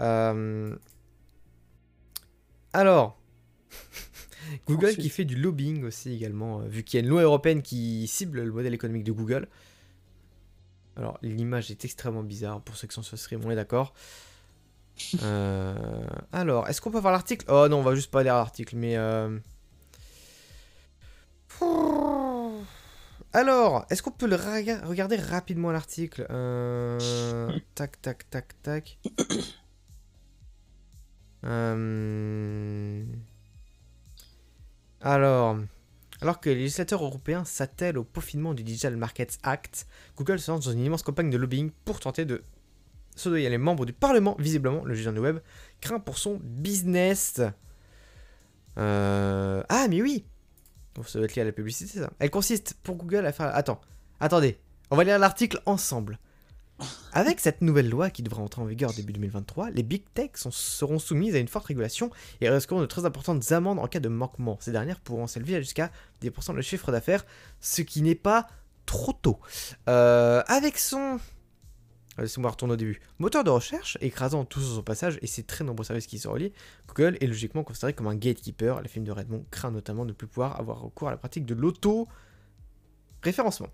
Euh, 0.00 0.74
Alors, 2.72 3.18
Google 4.66 4.86
Ensuite. 4.86 5.00
qui 5.00 5.08
fait 5.10 5.24
du 5.24 5.36
lobbying 5.36 5.84
aussi 5.84 6.12
également, 6.12 6.60
euh, 6.60 6.66
vu 6.68 6.82
qu'il 6.84 6.98
y 6.98 7.02
a 7.02 7.04
une 7.04 7.10
loi 7.10 7.22
européenne 7.22 7.62
qui 7.62 8.06
cible 8.06 8.42
le 8.42 8.52
modèle 8.52 8.74
économique 8.74 9.04
de 9.04 9.12
Google. 9.12 9.48
Alors, 10.96 11.18
l'image 11.22 11.70
est 11.70 11.84
extrêmement 11.84 12.22
bizarre 12.22 12.60
pour 12.62 12.76
ceux 12.76 12.86
qui 12.86 12.94
sont 12.94 13.02
sur 13.02 13.18
stream, 13.18 13.40
on 13.44 13.50
est 13.50 13.56
d'accord. 13.56 13.92
Euh, 15.22 16.06
alors, 16.32 16.68
est-ce 16.68 16.80
qu'on 16.80 16.90
peut 16.90 17.00
voir 17.00 17.12
l'article? 17.12 17.44
Oh 17.48 17.66
non, 17.68 17.78
on 17.78 17.82
va 17.82 17.94
juste 17.94 18.10
pas 18.10 18.22
lire 18.22 18.34
l'article, 18.34 18.76
mais... 18.76 18.96
euh, 18.96 19.38
Alors, 23.32 23.84
est-ce 23.90 24.02
qu'on 24.02 24.10
peut 24.10 24.26
regarder 24.84 25.16
rapidement 25.16 25.70
l'article 25.72 26.26
Euh, 26.30 27.50
Tac, 27.74 28.00
tac, 28.00 28.28
tac, 28.30 28.54
tac. 28.62 28.98
Euh, 31.44 33.04
Alors, 35.00 35.58
alors 36.22 36.40
que 36.40 36.48
les 36.50 36.56
législateurs 36.56 37.04
européens 37.04 37.44
s'attellent 37.44 37.98
au 37.98 38.04
peaufinement 38.04 38.54
du 38.54 38.64
Digital 38.64 38.96
Markets 38.96 39.38
Act, 39.42 39.86
Google 40.16 40.38
se 40.40 40.50
lance 40.50 40.64
dans 40.64 40.72
une 40.72 40.80
immense 40.80 41.02
campagne 41.02 41.30
de 41.30 41.36
lobbying 41.36 41.70
pour 41.84 42.00
tenter 42.00 42.24
de 42.24 42.42
soudoyer 43.14 43.48
les 43.50 43.58
membres 43.58 43.84
du 43.86 43.92
Parlement. 43.92 44.34
Visiblement, 44.38 44.84
le 44.84 44.94
géant 44.94 45.12
du 45.12 45.20
web 45.20 45.38
craint 45.80 46.00
pour 46.00 46.18
son 46.18 46.40
business. 46.42 47.40
Euh, 48.78 49.62
Ah, 49.68 49.86
mais 49.88 50.00
oui 50.02 50.24
Bon, 50.96 51.02
Ça 51.02 51.18
doit 51.18 51.26
être 51.26 51.36
lié 51.36 51.42
à 51.42 51.44
la 51.44 51.52
publicité, 51.52 52.00
ça. 52.00 52.10
Elle 52.18 52.30
consiste 52.30 52.74
pour 52.82 52.96
Google 52.96 53.26
à 53.26 53.32
faire... 53.32 53.54
Attends, 53.54 53.80
attendez. 54.18 54.58
On 54.90 54.96
va 54.96 55.04
lire 55.04 55.18
l'article 55.18 55.60
ensemble. 55.66 56.18
Avec 57.12 57.40
cette 57.40 57.62
nouvelle 57.62 57.88
loi 57.88 58.10
qui 58.10 58.22
devra 58.22 58.42
entrer 58.42 58.60
en 58.60 58.66
vigueur 58.66 58.92
début 58.92 59.12
2023, 59.14 59.70
les 59.70 59.82
big 59.82 60.02
tech 60.12 60.32
seront 60.34 60.98
soumises 60.98 61.34
à 61.34 61.38
une 61.38 61.48
forte 61.48 61.66
régulation 61.66 62.10
et 62.40 62.50
risqueront 62.50 62.80
de 62.80 62.86
très 62.86 63.06
importantes 63.06 63.50
amendes 63.52 63.78
en 63.78 63.86
cas 63.86 64.00
de 64.00 64.08
manquement. 64.08 64.58
Ces 64.60 64.72
dernières 64.72 65.00
pourront 65.00 65.26
s'élever 65.26 65.56
jusqu'à 65.60 65.90
10% 66.22 66.54
de 66.54 66.60
chiffre 66.60 66.92
d'affaires, 66.92 67.24
ce 67.60 67.80
qui 67.80 68.02
n'est 68.02 68.14
pas 68.14 68.46
trop 68.84 69.12
tôt. 69.12 69.38
Euh, 69.88 70.42
avec 70.46 70.78
son... 70.78 71.18
Laissez-moi 72.18 72.50
retourner 72.50 72.74
au 72.74 72.76
début. 72.76 73.00
Moteur 73.18 73.44
de 73.44 73.50
recherche, 73.50 73.98
écrasant 74.00 74.44
tout 74.46 74.60
sur 74.60 74.74
son 74.76 74.82
passage 74.82 75.18
et 75.20 75.26
ses 75.26 75.42
très 75.42 75.64
nombreux 75.64 75.84
services 75.84 76.06
qui 76.06 76.18
se 76.18 76.28
relient, 76.28 76.52
Google 76.88 77.18
est 77.20 77.26
logiquement 77.26 77.62
considéré 77.62 77.92
comme 77.92 78.06
un 78.06 78.14
gatekeeper. 78.14 78.80
La 78.80 78.88
firme 78.88 79.04
de 79.04 79.12
Redmond 79.12 79.44
craint 79.50 79.70
notamment 79.70 80.04
de 80.04 80.10
ne 80.10 80.14
plus 80.14 80.26
pouvoir 80.26 80.58
avoir 80.58 80.80
recours 80.80 81.08
à 81.08 81.10
la 81.10 81.18
pratique 81.18 81.44
de 81.44 81.54
l'auto-référencement. 81.54 83.68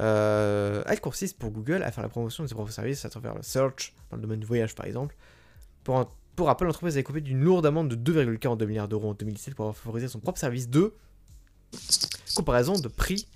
Euh, 0.00 0.82
elle 0.86 1.00
consiste 1.00 1.38
pour 1.38 1.50
Google 1.50 1.82
à 1.82 1.92
faire 1.92 2.02
la 2.02 2.08
promotion 2.08 2.42
de 2.44 2.48
ses 2.48 2.54
propres 2.54 2.70
services 2.70 3.04
à 3.04 3.10
travers 3.10 3.34
le 3.34 3.42
search, 3.42 3.94
dans 4.10 4.16
le 4.16 4.22
domaine 4.22 4.40
du 4.40 4.46
voyage 4.46 4.74
par 4.74 4.86
exemple. 4.86 5.16
Pour, 5.84 5.98
un- 5.98 6.08
l'entreprise 6.38 6.96
a 6.96 7.00
écopé 7.00 7.20
d'une 7.20 7.42
lourde 7.42 7.66
amende 7.66 7.94
de 7.94 8.12
2,42 8.12 8.66
milliards 8.66 8.88
d'euros 8.88 9.10
en 9.10 9.14
2017 9.14 9.54
pour 9.54 9.64
avoir 9.66 9.76
favorisé 9.76 10.08
son 10.08 10.20
propre 10.20 10.38
service 10.38 10.68
de 10.68 10.94
comparaison 12.36 12.78
de 12.78 12.88
prix 12.88 13.26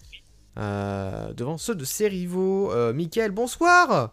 euh, 0.56 1.32
devant 1.34 1.58
ceux 1.58 1.74
de 1.74 1.84
ses 1.84 2.08
rivaux. 2.08 2.72
Euh, 2.72 2.92
Mickaël, 2.92 3.30
bonsoir 3.32 4.12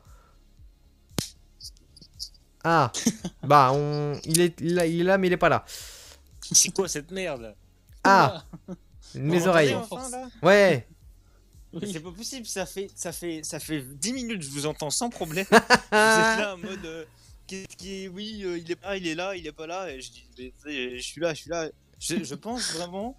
Ah, 2.63 2.91
bah, 3.43 3.71
on... 3.73 4.19
il, 4.25 4.41
est, 4.41 4.55
il, 4.61 4.77
est- 4.79 4.93
il 4.93 5.01
est 5.01 5.03
là, 5.03 5.17
mais 5.17 5.27
il 5.27 5.33
est 5.33 5.37
pas 5.37 5.49
là. 5.49 5.65
C'est 6.51 6.71
quoi 6.73 6.87
cette 6.87 7.11
merde? 7.11 7.55
Ah, 8.03 8.43
mes 9.15 9.39
Vous 9.39 9.47
oreilles. 9.47 9.73
m'entendez 9.73 10.03
enfin, 10.05 10.09
là? 10.09 10.27
Ouais, 10.41 10.87
C'est 11.91 11.99
pas 12.01 12.11
possible, 12.11 12.45
ça 12.45 12.65
fait, 12.65 12.89
ça, 12.95 13.11
fait, 13.11 13.41
ça 13.43 13.59
fait 13.59 13.81
10 13.81 14.13
minutes 14.13 14.39
que 14.39 14.45
je 14.45 14.49
vous 14.51 14.65
entends 14.65 14.89
sans 14.89 15.09
problème. 15.09 15.45
vous 15.51 15.55
êtes 15.57 15.91
là 15.91 16.53
en 16.55 16.57
mode. 16.57 16.85
euh, 16.85 17.05
qui 17.47 18.03
est. 18.03 18.07
Oui, 18.07 18.41
euh, 18.43 18.57
il 18.57 18.69
est 18.71 18.75
pas, 18.75 18.97
il 18.97 19.07
est 19.07 19.15
là, 19.15 19.35
il 19.35 19.45
est 19.47 19.51
pas 19.51 19.67
là. 19.67 19.89
Et 19.91 20.01
je 20.01 20.11
dis, 20.11 20.25
mais, 20.37 20.53
tu 20.63 20.69
sais, 20.71 20.97
je 20.97 21.03
suis 21.03 21.21
là, 21.21 21.33
je 21.33 21.41
suis 21.41 21.49
là. 21.49 21.69
Je, 21.99 22.23
je 22.23 22.35
pense 22.35 22.73
vraiment. 22.73 23.17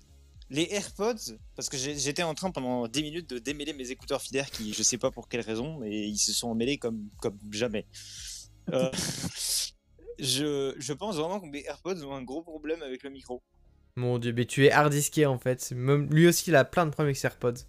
Les 0.50 0.68
AirPods, 0.72 1.37
parce 1.57 1.70
que 1.70 1.76
j'étais 1.78 2.22
en 2.22 2.35
train 2.35 2.50
pendant 2.50 2.87
10 2.87 3.02
minutes 3.02 3.30
de 3.30 3.38
démêler 3.38 3.72
mes 3.72 3.90
écouteurs 3.90 4.20
filaires 4.20 4.50
qui, 4.50 4.74
je 4.74 4.83
sais 4.83 4.98
pas 4.98 5.11
pour 5.11 5.26
quelle 5.28 5.40
raison, 5.40 5.78
mais 5.78 6.07
ils 6.07 6.18
se 6.18 6.33
sont 6.35 6.48
emmêlés 6.48 6.76
comme, 6.76 7.09
comme 7.18 7.38
jamais. 7.50 7.87
Euh, 8.72 8.90
je, 10.18 10.74
je 10.79 10.92
pense 10.92 11.16
vraiment 11.16 11.40
que 11.40 11.46
mes 11.46 11.64
AirPods 11.64 12.03
ont 12.05 12.14
un 12.14 12.22
gros 12.22 12.42
problème 12.42 12.83
avec 12.83 13.03
le 13.03 13.11
micro. 13.11 13.42
mon 13.96 14.18
dieu, 14.18 14.33
mais 14.33 14.46
tu 14.46 14.64
es 14.66 14.70
hard 14.70 14.92
disqué 14.92 15.27
en 15.27 15.38
fait. 15.38 15.72
Même, 15.72 16.09
lui 16.11 16.27
aussi, 16.27 16.50
il 16.50 16.57
a 16.57 16.64
plein 16.64 16.87
de 16.87 16.90
problèmes 16.90 17.09
avec 17.09 17.16
ses 17.16 17.27
AirPods. 17.27 17.64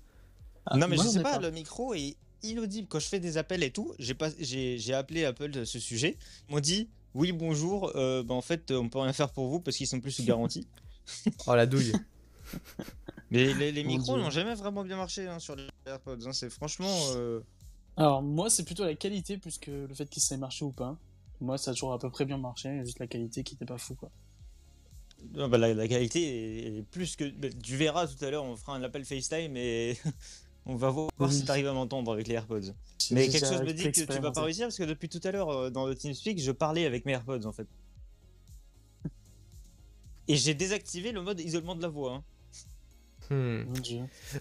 Ah, 0.66 0.78
non 0.78 0.88
mais 0.88 0.96
moi, 0.96 1.06
je 1.06 1.10
sais 1.10 1.20
ai 1.20 1.24
pas, 1.24 1.40
le 1.40 1.52
micro 1.52 1.94
est 1.94 2.18
inaudible 2.44 2.88
quand 2.88 3.00
je 3.00 3.08
fais 3.08 3.20
des 3.20 3.38
appels 3.38 3.64
et 3.64 3.72
tout. 3.72 3.94
J'ai 4.00 4.14
pas, 4.14 4.30
j'ai, 4.40 4.78
j'ai 4.78 4.94
appelé 4.94 5.26
Apple 5.26 5.50
de 5.50 5.66
ce 5.66 5.80
sujet. 5.80 6.18
Ils 6.50 6.56
m'ont 6.56 6.62
dit 6.62 6.90
oui 7.14 7.32
bonjour. 7.32 7.96
euh, 7.96 8.24
bah 8.24 8.34
en 8.34 8.42
fait 8.42 8.72
on 8.72 8.90
peut 8.90 9.00
rien 9.00 9.14
faire 9.14 9.32
pour 9.32 9.48
vous 9.48 9.60
parce 9.60 9.78
qu'ils 9.78 9.88
sont 9.88 10.00
plus 10.00 10.12
sous 10.12 10.24
garantie. 10.24 10.68
Oh 11.48 11.56
la 11.56 11.66
douille. 11.66 11.94
mais 13.32 13.54
les, 13.54 13.84
micros 13.84 14.18
n'ont 14.18 14.30
jamais 14.30 14.56
vraiment 14.56 14.84
bien 14.84 14.98
marché 14.98 15.28
hein, 15.28 15.40
sur 15.40 15.56
les 15.56 15.68
AirPods. 15.86 16.28
hein. 16.28 16.34
C'est 16.34 16.50
franchement. 16.50 16.92
euh, 17.16 17.42
Alors, 17.98 18.22
moi, 18.22 18.50
c'est 18.50 18.64
plutôt 18.64 18.84
la 18.84 18.96
qualité 18.96 19.38
plus 19.38 19.58
que 19.58 19.72
le 19.72 19.94
fait 19.94 20.06
qu'il 20.10 20.22
s'est 20.22 20.38
marché 20.38 20.66
ou 20.66 20.72
pas. 20.72 20.98
Moi, 21.42 21.58
ça 21.58 21.72
a 21.72 21.74
toujours 21.74 21.94
à 21.94 22.00
peu 22.00 22.10
près 22.10 22.26
bien 22.26 22.38
marché, 22.38 22.82
juste 22.84 23.00
la 23.00 23.08
qualité 23.08 23.44
qui 23.44 23.56
était 23.56 23.66
pas 23.66 23.78
fou, 23.78 23.96
quoi. 23.96 24.10
non, 25.34 25.48
bah, 25.48 25.58
la, 25.58 25.74
la 25.74 25.88
qualité 25.88 26.22
est, 26.68 26.78
est 26.80 26.84
plus 26.84 27.16
que. 27.16 27.30
bah, 27.30 27.48
tu 27.64 27.76
verras 27.78 28.08
tout 28.08 28.24
à 28.24 28.30
l'heure, 28.30 28.44
on 28.44 28.56
fera 28.56 28.76
un 28.76 28.84
appel 28.84 29.04
FaceTime 29.06 29.56
et 29.58 29.98
on 30.66 30.76
va 30.76 30.90
voir 30.90 31.10
Oui. 31.20 31.32
si 31.34 31.46
t'arrives 31.46 31.68
à 31.68 31.74
m'entendre 31.74 32.12
avec 32.12 32.28
les 32.28 32.36
AirPods. 32.36 32.74
Mais 33.12 33.28
quelque 33.30 33.46
chose 33.48 33.62
me 33.62 33.74
dit 33.74 33.92
que 33.92 34.02
tu 34.14 34.20
vas 34.20 34.32
pas 34.32 34.42
réussir 34.44 34.66
parce 34.68 34.78
que 34.78 34.84
depuis 34.84 35.10
tout 35.10 35.22
à 35.24 35.32
l'heure 35.32 35.50
euh, 35.50 35.70
dans 35.70 35.86
le 35.86 35.96
TeamSpeak, 35.96 36.40
je 36.42 36.52
parlais 36.52 36.86
avec 36.86 37.06
mes 37.06 37.14
AirPods 37.14 37.46
en 37.46 37.52
fait. 37.54 37.68
Et 40.28 40.36
j'ai 40.36 40.54
désactivé 40.54 41.12
le 41.12 41.22
mode 41.22 41.40
isolement 41.40 41.76
de 41.76 41.82
la 41.82 41.88
voix. 41.90 42.16
hein. 42.16 42.24
Hmm. 43.30 43.64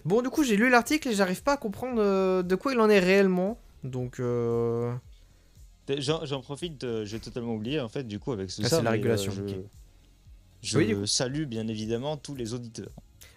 Bon, 0.05 0.21
du 0.21 0.29
coup, 0.29 0.43
j'ai 0.43 0.55
lu 0.57 0.69
l'article 0.69 1.07
et 1.09 1.13
j'arrive 1.13 1.41
pas 1.43 1.53
à 1.53 1.57
comprendre 1.57 2.01
euh, 2.01 2.43
de 2.43 2.55
quoi 2.55 2.73
il 2.73 2.79
en 2.79 2.89
est 2.89 2.99
réellement. 2.99 3.59
Donc, 3.83 4.19
euh... 4.19 4.93
J'en 5.97 6.25
j'en 6.25 6.41
profite, 6.41 6.83
euh, 6.83 7.05
j'ai 7.05 7.19
totalement 7.19 7.53
oublié 7.53 7.79
en 7.79 7.89
fait 7.89 8.03
du 8.07 8.17
coup 8.17 8.31
avec 8.31 8.47
tout 8.49 8.61
Ah, 8.65 8.69
ça. 8.69 8.77
c'est 8.77 8.83
la 8.83 8.89
régulation, 8.91 9.31
je 9.31 10.77
Oui, 10.77 11.07
salue 11.07 11.43
bien 11.45 11.67
évidemment 11.67 12.17
tous 12.17 12.33
les 12.33 12.53
auditeurs. 12.55 12.89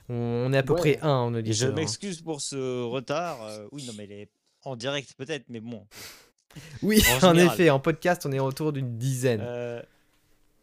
on 0.08 0.50
est 0.54 0.56
à 0.56 0.62
peu 0.62 0.72
Ouais. 0.72 0.78
près 0.78 0.98
un 1.02 1.11
en 1.11 1.34
Et 1.34 1.52
je 1.52 1.66
hein. 1.66 1.72
m'excuse 1.72 2.22
pour 2.22 2.40
ce 2.40 2.82
retard. 2.84 3.38
oui, 3.72 3.84
non 3.87 3.92
mais 3.98 4.04
il 4.04 4.12
est 4.12 4.30
en 4.64 4.76
direct 4.76 5.12
peut-être, 5.18 5.44
mais 5.50 5.61
bon. 5.61 5.87
Oui, 6.82 7.02
En 7.22 7.37
effet, 7.37 7.68
en 7.68 7.78
podcast, 7.78 8.24
on 8.24 8.32
est 8.32 8.40
autour 8.40 8.72
d'une 8.72 8.96
dizaine. 8.96 9.42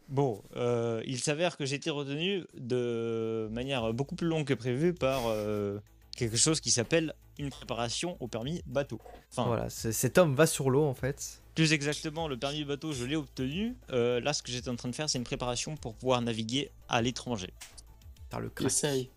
Bon, 0.07 0.41
euh, 0.55 1.01
il 1.05 1.19
s'avère 1.19 1.57
que 1.57 1.65
j'ai 1.65 1.75
été 1.75 1.89
retenu 1.89 2.45
de 2.57 3.49
manière 3.51 3.93
beaucoup 3.93 4.15
plus 4.15 4.27
longue 4.27 4.45
que 4.45 4.53
prévu 4.53 4.93
par 4.93 5.23
euh, 5.27 5.79
quelque 6.15 6.37
chose 6.37 6.59
qui 6.59 6.69
s'appelle 6.71 7.13
une 7.39 7.49
préparation 7.49 8.15
au 8.19 8.27
permis 8.27 8.61
bateau. 8.67 8.99
Enfin, 9.31 9.47
Voilà, 9.47 9.69
cet 9.69 10.17
homme 10.17 10.35
va 10.35 10.45
sur 10.45 10.69
l'eau 10.69 10.83
en 10.83 10.93
fait. 10.93 11.41
Plus 11.55 11.73
exactement, 11.73 12.27
le 12.27 12.37
permis 12.37 12.63
bateau, 12.65 12.91
je 12.93 13.05
l'ai 13.05 13.15
obtenu. 13.15 13.75
Euh, 13.91 14.19
là, 14.19 14.33
ce 14.33 14.43
que 14.43 14.51
j'étais 14.51 14.69
en 14.69 14.75
train 14.75 14.89
de 14.89 14.95
faire, 14.95 15.09
c'est 15.09 15.17
une 15.17 15.23
préparation 15.23 15.75
pour 15.75 15.95
pouvoir 15.95 16.21
naviguer 16.21 16.69
à 16.89 17.01
l'étranger. 17.01 17.51
Par 18.29 18.39
le 18.41 18.49
crack. 18.49 18.67
Essaye. 18.67 19.09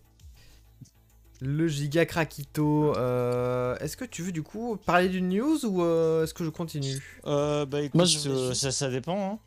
Le 1.41 1.69
giga 1.69 2.05
craquito. 2.07 2.97
euh, 2.97 3.77
est-ce 3.79 3.97
que 3.97 4.05
tu 4.05 4.23
veux 4.23 4.33
du 4.33 4.43
coup 4.43 4.77
parler 4.87 5.09
d'une 5.09 5.29
news 5.29 5.65
ou 5.67 5.83
euh, 5.83 6.25
est-ce 6.25 6.35
que 6.35 6.45
je 6.45 6.51
continue? 6.51 7.01
Euh, 7.27 7.65
bah 7.65 7.83
écoute, 7.83 7.95
Moi, 7.95 8.05
je 8.07 8.53
ça 8.55 8.91
dépend. 8.91 9.33
hein. 9.35 9.39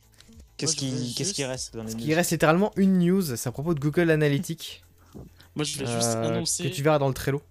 Qu'est-ce 0.61 0.75
qui, 0.75 1.13
qu'est-ce 1.15 1.33
qui 1.33 1.43
reste 1.43 1.75
dans 1.75 1.83
les 1.83 1.93
Il 1.93 2.07
news 2.09 2.15
reste 2.15 2.31
littéralement 2.31 2.71
une 2.75 2.99
news, 2.99 3.21
c'est 3.35 3.47
à 3.47 3.51
propos 3.51 3.73
de 3.73 3.79
Google 3.79 4.09
Analytics. 4.11 4.83
Moi, 5.55 5.65
je 5.65 5.73
voulais 5.79 5.91
juste 5.91 6.07
euh, 6.15 6.27
annoncer 6.29 6.69
que 6.69 6.73
tu 6.75 6.81
verras 6.83 6.99
dans 6.99 7.07
le 7.09 7.13
Trello. 7.13 7.41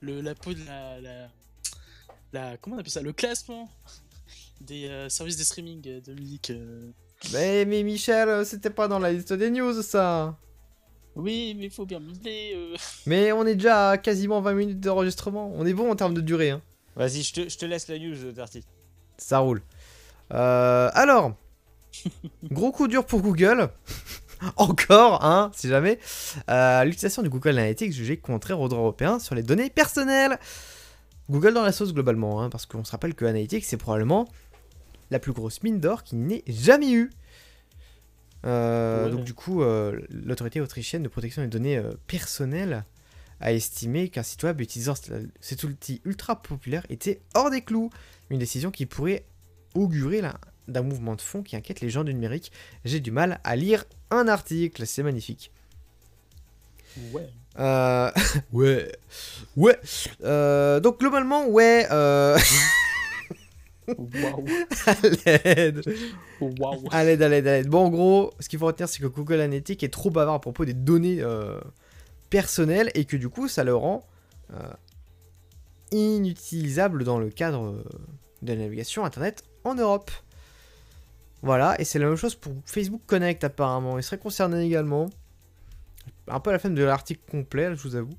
le, 0.00 0.20
la 0.20 0.34
peau 0.34 0.52
de 0.52 0.64
la, 0.64 1.00
la, 1.00 1.28
la- 2.32 2.56
Comment 2.56 2.76
on 2.76 2.78
appelle 2.80 2.90
ça? 2.90 3.02
Le 3.02 3.12
classement 3.12 3.68
des 4.60 4.88
euh, 4.88 5.08
services 5.08 5.36
de 5.36 5.44
streaming 5.44 5.82
euh, 5.86 6.00
de 6.00 6.14
musique. 6.14 6.50
euh. 6.50 6.90
Mais, 7.32 7.64
mais 7.66 7.82
Michel, 7.82 8.44
c'était 8.46 8.70
pas 8.70 8.88
dans 8.88 8.98
la 8.98 9.12
liste 9.12 9.32
des 9.32 9.50
news 9.50 9.82
ça. 9.82 10.36
Oui, 11.16 11.54
mais 11.58 11.64
il 11.66 11.70
faut 11.70 11.86
bien 11.86 12.00
meubler. 12.00 12.52
euh. 12.56 12.76
Mais 13.06 13.32
on 13.32 13.44
est 13.46 13.56
déjà 13.56 13.90
à 13.90 13.98
quasiment 13.98 14.40
20 14.40 14.54
minutes 14.54 14.80
d'enregistrement. 14.80 15.52
On 15.54 15.66
est 15.66 15.74
bon 15.74 15.90
en 15.90 15.96
termes 15.96 16.14
de 16.14 16.20
durée. 16.20 16.50
Hein. 16.50 16.62
Vas-y, 16.96 17.22
je 17.22 17.32
te, 17.34 17.48
je 17.48 17.58
te 17.58 17.66
laisse 17.66 17.88
la 17.88 17.98
news, 17.98 18.32
Darty. 18.32 18.62
Ça 19.18 19.38
roule. 19.38 19.60
Euh, 20.32 20.88
alors, 20.94 21.34
gros 22.50 22.72
coup 22.72 22.88
dur 22.88 23.04
pour 23.06 23.20
Google. 23.22 23.70
Encore, 24.56 25.22
hein, 25.24 25.50
si 25.54 25.68
jamais. 25.68 25.98
Euh, 26.48 26.84
L'utilisation 26.84 27.22
du 27.22 27.28
Google 27.28 27.50
Analytics 27.50 27.92
jugée 27.92 28.16
contraire 28.16 28.58
au 28.60 28.68
droit 28.68 28.80
européen 28.80 29.18
sur 29.18 29.34
les 29.34 29.42
données 29.42 29.68
personnelles. 29.70 30.38
Google 31.28 31.52
dans 31.54 31.62
la 31.62 31.72
sauce 31.72 31.92
globalement, 31.92 32.42
hein, 32.42 32.48
parce 32.50 32.64
qu'on 32.66 32.82
se 32.84 32.90
rappelle 32.90 33.14
que 33.14 33.24
Analytics 33.24 33.64
c'est 33.64 33.76
probablement 33.76 34.26
la 35.10 35.18
plus 35.18 35.32
grosse 35.32 35.62
mine 35.62 35.78
d'or 35.78 36.02
qu'il 36.04 36.20
n'ait 36.26 36.42
jamais 36.46 36.90
eu. 36.92 37.10
Euh, 38.46 39.04
Ouais. 39.06 39.10
Donc 39.10 39.24
du 39.24 39.34
coup, 39.34 39.62
euh, 39.62 40.00
l'autorité 40.08 40.60
autrichienne 40.60 41.02
de 41.02 41.08
protection 41.08 41.42
des 41.42 41.48
données 41.48 41.82
personnelles 42.06 42.84
a 43.40 43.52
estimé 43.52 44.08
qu'un 44.08 44.22
site 44.22 44.42
web 44.44 44.60
utilisant 44.60 44.94
ce- 44.94 45.12
cet 45.40 45.64
outil 45.64 46.00
ultra 46.04 46.40
populaire 46.42 46.84
était 46.88 47.20
hors 47.34 47.50
des 47.50 47.60
clous. 47.62 47.90
Une 48.30 48.38
décision 48.38 48.70
qui 48.70 48.86
pourrait 48.86 49.24
augurer 49.74 50.20
là, 50.20 50.34
d'un 50.68 50.82
mouvement 50.82 51.14
de 51.16 51.20
fond 51.20 51.42
qui 51.42 51.56
inquiète 51.56 51.80
les 51.80 51.90
gens 51.90 52.04
du 52.04 52.14
numérique. 52.14 52.52
J'ai 52.84 53.00
du 53.00 53.10
mal 53.10 53.40
à 53.44 53.56
lire 53.56 53.84
un 54.10 54.28
article, 54.28 54.86
c'est 54.86 55.02
magnifique. 55.02 55.52
Ouais. 57.12 57.28
Euh, 57.58 58.10
ouais, 58.52 58.92
ouais. 59.56 59.78
Euh, 60.22 60.80
donc 60.80 61.00
globalement, 61.00 61.46
ouais. 61.46 61.86
Euh... 61.90 62.38
Waouh. 63.98 64.44
à 64.86 64.94
l'aide, 65.02 65.82
Waouh. 66.40 66.84
à 66.90 67.04
l'aide, 67.04 67.22
à 67.22 67.28
l'aide, 67.28 67.46
à 67.46 67.56
l'aide. 67.56 67.68
Bon, 67.68 67.86
en 67.86 67.88
gros, 67.88 68.32
ce 68.38 68.48
qu'il 68.48 68.58
faut 68.58 68.66
retenir, 68.66 68.88
c'est 68.88 69.00
que 69.00 69.06
Google 69.06 69.40
Analytics 69.40 69.82
est 69.82 69.92
trop 69.92 70.10
bavard 70.10 70.34
à 70.34 70.40
propos 70.40 70.64
des 70.64 70.74
données 70.74 71.20
euh, 71.20 71.60
personnelles 72.30 72.90
et 72.94 73.04
que 73.04 73.16
du 73.16 73.28
coup, 73.28 73.48
ça 73.48 73.64
le 73.64 73.74
rend 73.74 74.06
euh, 74.52 74.72
inutilisable 75.90 77.04
dans 77.04 77.18
le 77.18 77.30
cadre 77.30 77.82
de 78.42 78.52
la 78.52 78.60
navigation 78.60 79.04
Internet 79.04 79.42
en 79.64 79.74
Europe. 79.74 80.10
Voilà, 81.42 81.80
et 81.80 81.84
c'est 81.84 81.98
la 81.98 82.06
même 82.06 82.16
chose 82.16 82.34
pour 82.34 82.52
Facebook 82.66 83.00
Connect 83.06 83.42
apparemment. 83.44 83.98
Il 83.98 84.02
serait 84.02 84.18
concerné 84.18 84.64
également. 84.64 85.08
Un 86.28 86.40
peu 86.40 86.50
à 86.50 86.52
la 86.52 86.58
fin 86.58 86.70
de 86.70 86.82
l'article 86.82 87.20
complet, 87.30 87.74
je 87.74 87.82
vous 87.82 87.96
avoue. 87.96 88.16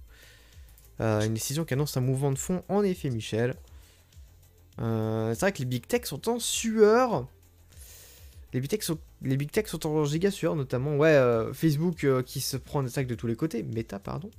Euh, 0.99 1.21
une 1.21 1.33
décision 1.33 1.63
qui 1.63 1.73
annonce 1.73 1.95
un 1.97 2.01
mouvement 2.01 2.31
de 2.31 2.37
fond, 2.37 2.63
en 2.67 2.83
effet, 2.83 3.09
Michel. 3.09 3.55
Euh, 4.79 5.33
c'est 5.33 5.41
vrai 5.41 5.51
que 5.51 5.59
les 5.59 5.65
big 5.65 5.85
tech 5.85 6.05
sont 6.05 6.29
en 6.29 6.39
sueur. 6.39 7.27
Les 8.53 8.59
big 8.59 8.69
tech 8.69 9.67
sont, 9.67 9.87
en 9.87 10.05
giga 10.05 10.29
sueur, 10.29 10.55
notamment 10.55 10.97
ouais, 10.97 11.09
euh, 11.09 11.53
Facebook 11.53 12.05
qui 12.23 12.41
se 12.41 12.57
prend 12.57 12.83
des 12.83 12.89
attaques 12.89 13.07
de 13.07 13.15
tous 13.15 13.27
les 13.27 13.35
côtés, 13.35 13.63
Meta, 13.63 13.99
pardon. 13.99 14.29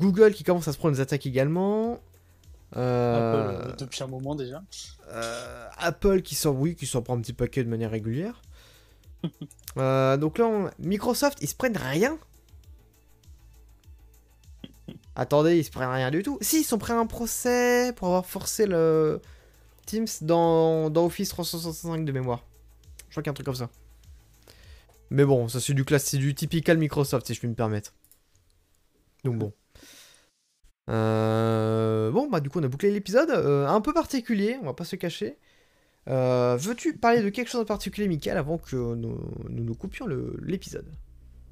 Google 0.00 0.32
qui 0.32 0.42
commence 0.42 0.66
à 0.68 0.72
se 0.72 0.78
prendre 0.78 0.94
des 0.94 1.00
attaques 1.00 1.26
également. 1.26 2.00
Euh, 2.76 3.50
Apple, 3.50 3.70
euh, 3.70 3.76
depuis 3.76 4.02
un 4.02 4.06
moment 4.06 4.34
déjà. 4.34 4.62
euh, 5.10 5.68
Apple 5.78 6.22
qui 6.22 6.34
sort, 6.34 6.56
oui, 6.56 6.74
qui 6.74 6.86
s'en 6.86 7.02
prend 7.02 7.16
un 7.16 7.20
petit 7.20 7.32
paquet 7.34 7.64
de 7.64 7.68
manière 7.68 7.90
régulière. 7.90 8.40
Euh, 9.78 10.18
donc 10.18 10.36
là, 10.36 10.44
on- 10.46 10.70
Microsoft, 10.78 11.38
ils 11.40 11.48
se 11.48 11.54
prennent 11.54 11.78
rien. 11.78 12.18
Attendez, 15.14 15.58
ils 15.58 15.64
se 15.64 15.70
prennent 15.70 15.88
rien 15.90 16.10
du 16.10 16.22
tout. 16.22 16.38
Si, 16.40 16.60
ils 16.60 16.64
sont 16.64 16.78
pris 16.78 16.92
un 16.92 17.06
procès 17.06 17.92
pour 17.96 18.08
avoir 18.08 18.26
forcé 18.26 18.66
le 18.66 19.20
Teams 19.86 20.06
dans, 20.22 20.90
dans 20.90 21.06
Office 21.06 21.28
365 21.30 22.04
de 22.04 22.12
mémoire. 22.12 22.44
Je 23.08 23.12
crois 23.12 23.22
qu'il 23.22 23.28
y 23.28 23.30
a 23.30 23.32
un 23.32 23.34
truc 23.34 23.46
comme 23.46 23.54
ça. 23.54 23.68
Mais 25.10 25.24
bon, 25.24 25.48
ça 25.48 25.60
c'est 25.60 25.74
du 25.74 25.84
classe, 25.84 26.04
c'est 26.04 26.18
du 26.18 26.34
typical 26.34 26.78
Microsoft 26.78 27.26
si 27.26 27.34
je 27.34 27.38
puis 27.38 27.48
me 27.48 27.54
permettre. 27.54 27.92
Donc 29.24 29.36
bon. 29.38 29.52
Euh, 30.90 32.10
bon, 32.10 32.28
bah 32.28 32.40
du 32.40 32.50
coup 32.50 32.58
on 32.58 32.62
a 32.64 32.68
bouclé 32.68 32.90
l'épisode, 32.90 33.30
euh, 33.30 33.68
un 33.68 33.80
peu 33.80 33.92
particulier, 33.92 34.56
on 34.62 34.66
va 34.66 34.74
pas 34.74 34.84
se 34.84 34.96
cacher. 34.96 35.38
Euh, 36.08 36.56
Veux-tu 36.60 36.96
parler 36.96 37.22
de 37.22 37.28
quelque 37.28 37.48
chose 37.48 37.60
en 37.60 37.64
particulier, 37.64 38.08
Michael, 38.08 38.36
avant 38.36 38.58
que 38.58 38.74
nous 38.74 38.94
nous, 39.48 39.64
nous 39.64 39.74
coupions 39.74 40.06
l'épisode? 40.42 40.86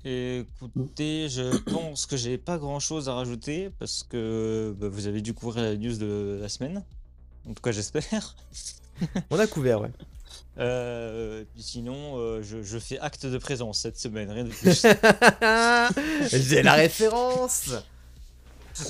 Écoutez, 0.04 1.28
je 1.28 1.58
pense 1.58 2.06
que 2.06 2.16
j'ai 2.16 2.38
pas 2.38 2.58
grand 2.58 2.80
chose 2.80 3.08
à 3.08 3.14
rajouter 3.14 3.70
parce 3.78 4.02
que 4.02 4.74
bah, 4.78 4.88
vous 4.88 5.06
avez 5.06 5.20
dû 5.20 5.34
couvrir 5.34 5.62
la 5.62 5.76
news 5.76 5.96
de 5.96 6.38
la 6.40 6.48
semaine. 6.48 6.82
En 7.48 7.52
tout 7.52 7.62
cas, 7.62 7.70
j'espère. 7.70 8.34
On 9.30 9.38
a 9.38 9.46
couvert, 9.46 9.82
ouais. 9.82 9.90
Euh, 10.58 11.44
puis 11.52 11.62
sinon, 11.62 12.18
euh, 12.18 12.42
je, 12.42 12.62
je 12.62 12.78
fais 12.78 12.98
acte 12.98 13.26
de 13.26 13.38
présence 13.38 13.80
cette 13.80 13.98
semaine, 13.98 14.30
rien 14.30 14.44
de 14.44 14.50
plus. 14.50 14.86
J'ai 16.48 16.62
la 16.62 16.74
référence 16.74 17.70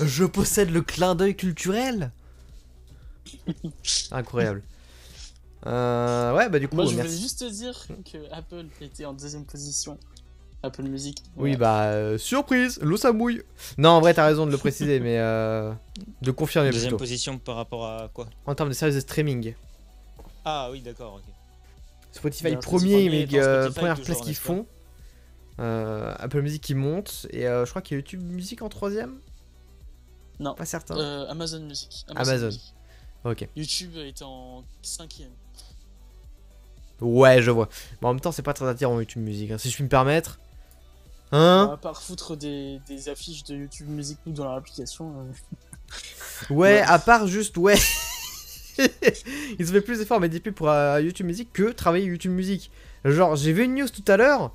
Je 0.03 0.25
possède 0.25 0.69
le 0.71 0.81
clin 0.81 1.15
d'œil 1.15 1.35
culturel 1.35 2.11
Incroyable. 4.11 4.63
Euh, 5.67 6.33
ouais, 6.35 6.49
bah 6.49 6.59
du 6.59 6.67
coup, 6.67 6.75
Moi, 6.75 6.85
je 6.85 6.91
voulais 6.91 7.03
merci. 7.03 7.21
juste 7.21 7.39
te 7.39 7.49
dire 7.49 7.87
que 8.11 8.17
Apple 8.31 8.65
était 8.81 9.05
en 9.05 9.13
deuxième 9.13 9.45
position. 9.45 9.97
Apple 10.63 10.83
Music. 10.83 11.17
Oui, 11.37 11.55
bah, 11.55 11.85
euh, 11.85 12.17
surprise, 12.19 12.77
l'eau 12.81 12.97
ça 12.97 13.11
mouille. 13.11 13.41
Non, 13.77 13.89
en 13.89 13.99
vrai, 13.99 14.13
t'as 14.13 14.25
raison 14.25 14.45
de 14.45 14.51
le 14.51 14.57
préciser, 14.57 14.99
mais 14.99 15.17
euh, 15.17 15.71
de 16.21 16.31
confirmer 16.31 16.69
Deuxième 16.69 16.89
plutôt. 16.89 16.97
position 16.97 17.37
par 17.39 17.55
rapport 17.55 17.85
à 17.85 18.09
quoi? 18.13 18.27
En 18.45 18.53
termes 18.53 18.69
de 18.69 18.73
services 18.75 18.95
de 18.95 19.01
streaming. 19.01 19.55
Ah 20.45 20.69
oui, 20.71 20.81
d'accord, 20.81 21.15
ok. 21.15 21.23
Spotify 22.11 22.55
premier, 22.57 23.09
mais 23.09 23.27
euh, 23.39 23.63
Spotify 23.63 23.79
première 23.79 24.01
place 24.01 24.21
qu'ils 24.21 24.35
font. 24.35 24.65
Euh, 25.59 26.13
Apple 26.19 26.41
Music 26.41 26.61
qui 26.61 26.75
monte, 26.75 27.27
et 27.31 27.47
euh, 27.47 27.65
je 27.65 27.69
crois 27.71 27.81
qu'il 27.81 27.95
y 27.95 27.97
a 27.97 27.99
YouTube 27.99 28.21
Music 28.21 28.61
en 28.61 28.69
troisième 28.69 29.15
Non. 30.41 30.53
Pas 30.55 30.65
certain. 30.65 30.97
Euh, 30.97 31.27
Amazon 31.29 31.61
Music. 31.61 32.05
Amazon. 32.15 32.47
Music. 32.47 32.73
Ok. 33.23 33.47
YouTube 33.55 33.95
est 33.97 34.21
en 34.21 34.63
cinquième. 34.81 35.29
Ouais, 36.99 37.41
je 37.41 37.49
vois. 37.51 37.69
Mais 38.01 38.07
en 38.07 38.13
même 38.13 38.19
temps, 38.21 38.31
c'est 38.31 38.41
pas 38.43 38.53
très 38.53 38.67
attirant 38.67 38.99
YouTube 38.99 39.23
Music, 39.23 39.51
hein, 39.51 39.57
si 39.57 39.69
je 39.69 39.75
puis 39.75 39.83
me 39.83 39.89
permettre. 39.89 40.39
Hein 41.31 41.69
à 41.73 41.77
part 41.77 42.01
foutre 42.01 42.35
des, 42.35 42.79
des 42.87 43.07
affiches 43.09 43.43
de 43.45 43.55
YouTube 43.55 43.87
Music 43.89 44.17
nous 44.25 44.33
dans 44.33 44.43
leur 44.43 44.53
application. 44.53 45.13
euh, 45.17 45.31
Ouais, 46.49 46.55
Ouais. 46.75 46.81
à 46.81 46.99
part 46.99 47.27
juste, 47.27 47.57
ouais. 47.57 47.77
Ils 49.59 49.69
ont 49.69 49.71
fait 49.73 49.81
plus 49.81 49.99
d'efforts 49.99 50.17
à 50.17 50.19
mettre 50.19 50.33
des 50.33 50.39
pubs 50.39 50.53
pour 50.53 50.69
euh, 50.69 50.99
YouTube 51.01 51.25
Music 51.27 51.51
que 51.53 51.71
travailler 51.71 52.05
YouTube 52.05 52.31
Music. 52.31 52.71
Genre, 53.05 53.35
j'ai 53.35 53.53
vu 53.53 53.63
une 53.63 53.75
news 53.75 53.87
tout 53.89 54.03
à 54.07 54.17
l'heure. 54.17 54.51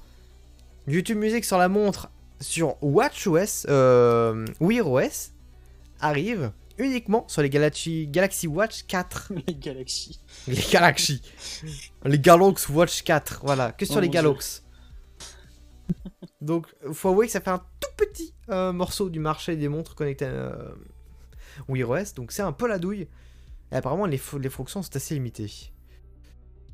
YouTube 0.89 1.19
Music 1.19 1.45
sur 1.45 1.59
la 1.59 1.69
montre 1.69 2.09
sur 2.41 2.77
WatchOS, 2.83 3.67
euh, 3.69 4.45
Wear 4.61 4.87
OS, 4.91 5.31
arrive 6.01 6.53
uniquement 6.79 7.27
sur 7.29 7.43
les 7.43 7.51
Galaxy, 7.51 8.07
Galaxy 8.07 8.47
Watch 8.47 8.85
4. 8.87 9.33
les 9.47 9.55
Galaxy. 9.55 10.21
Les 10.47 10.63
Galaxy. 10.71 11.23
les 12.05 12.19
Galaxy 12.19 12.73
Watch 12.73 13.03
4. 13.03 13.41
Voilà, 13.45 13.73
que 13.73 13.85
sur 13.87 13.97
Oh 13.97 14.01
les. 14.01 14.09
Galaxy. 14.09 14.63
Donc, 16.41 16.67
faut 16.93 17.11
avouer 17.11 17.27
que 17.27 17.33
ça 17.33 17.41
fait 17.41 17.51
un 17.51 17.59
tout 17.59 17.91
petit 17.97 18.35
euh, 18.51 18.73
morceau 18.73 19.09
du 19.09 19.19
marché 19.21 19.57
des 19.57 19.69
montres 19.69 19.95
connectées 19.95 20.27
euh, 20.29 20.75
Wear 21.69 21.89
OS. 21.89 22.15
Donc, 22.15 22.33
c'est 22.33 22.43
un 22.43 22.53
peu 22.53 22.69
la 22.69 22.79
douille. 22.79 23.09
Et 23.73 23.75
apparemment, 23.75 24.07
les, 24.07 24.21
les 24.41 24.51
fonctions 24.51 24.83
sont 24.83 24.97
assez 24.97 25.15
limitées. 25.15 25.51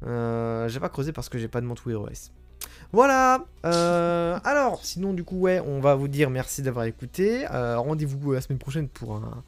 Euh, 0.05 0.69
j'ai 0.69 0.81
pas 0.81 0.89
creusé 0.89 1.13
parce 1.13 1.29
que 1.29 1.39
j'ai 1.39 1.49
pas 1.49 1.61
de 1.61 1.67
montre 1.67 1.87
Wear 1.87 2.03
OS. 2.03 2.33
Voilà. 2.93 3.45
euh, 3.65 4.39
alors, 4.45 4.85
sinon, 4.85 5.13
du 5.15 5.25
coup, 5.25 5.39
ouais, 5.39 5.61
on 5.61 5.81
va 5.81 5.95
vous 5.95 6.09
dire 6.09 6.29
merci 6.31 6.63
d'avoir 6.63 6.85
écouté. 6.85 7.47
Euh, 7.51 7.79
Rendez-vous 7.79 8.33
la 8.33 8.41
semaine 8.41 8.59
prochaine 8.59 8.89
pour 8.89 9.17
un 9.17 9.43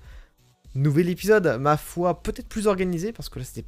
nouvel 0.75 1.09
épisode, 1.09 1.47
ma 1.61 1.77
foi, 1.77 2.23
peut-être 2.23 2.49
plus 2.49 2.67
organisé 2.67 3.13
parce 3.13 3.29
que 3.29 3.39
là, 3.39 3.45
c'était. 3.45 3.67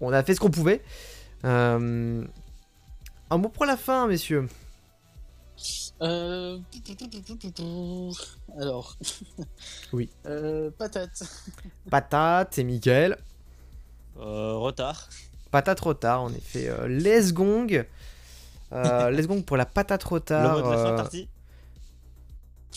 On 0.00 0.12
a 0.12 0.22
fait 0.22 0.34
ce 0.34 0.40
qu'on 0.40 0.50
pouvait. 0.50 0.82
Euh, 1.44 2.24
Un 3.30 3.38
mot 3.38 3.48
pour 3.48 3.64
la 3.64 3.76
fin, 3.76 4.06
messieurs. 4.06 4.48
Euh... 6.02 6.58
Alors. 8.58 8.96
Oui. 9.92 10.10
Euh, 10.26 10.70
patate. 10.76 11.22
Patate 11.90 12.58
et 12.58 12.64
Mickaël. 12.64 13.16
Euh, 14.18 14.54
retard. 14.54 15.08
patate 15.50 15.78
trop 15.78 15.94
tard, 15.94 16.22
en 16.22 16.32
effet. 16.32 16.68
Euh, 16.68 16.88
les 16.88 17.32
gong. 17.32 17.84
Euh, 18.74 19.10
les 19.10 19.26
gong 19.26 19.42
pour 19.42 19.56
la 19.56 19.66
patate 19.66 20.00
trop 20.00 20.16
Le 20.16 20.20
tard. 20.20 20.58
mot 20.58 20.62
de 20.66 20.70
la 20.70 20.76
fin, 20.78 21.04
euh, 21.20 21.24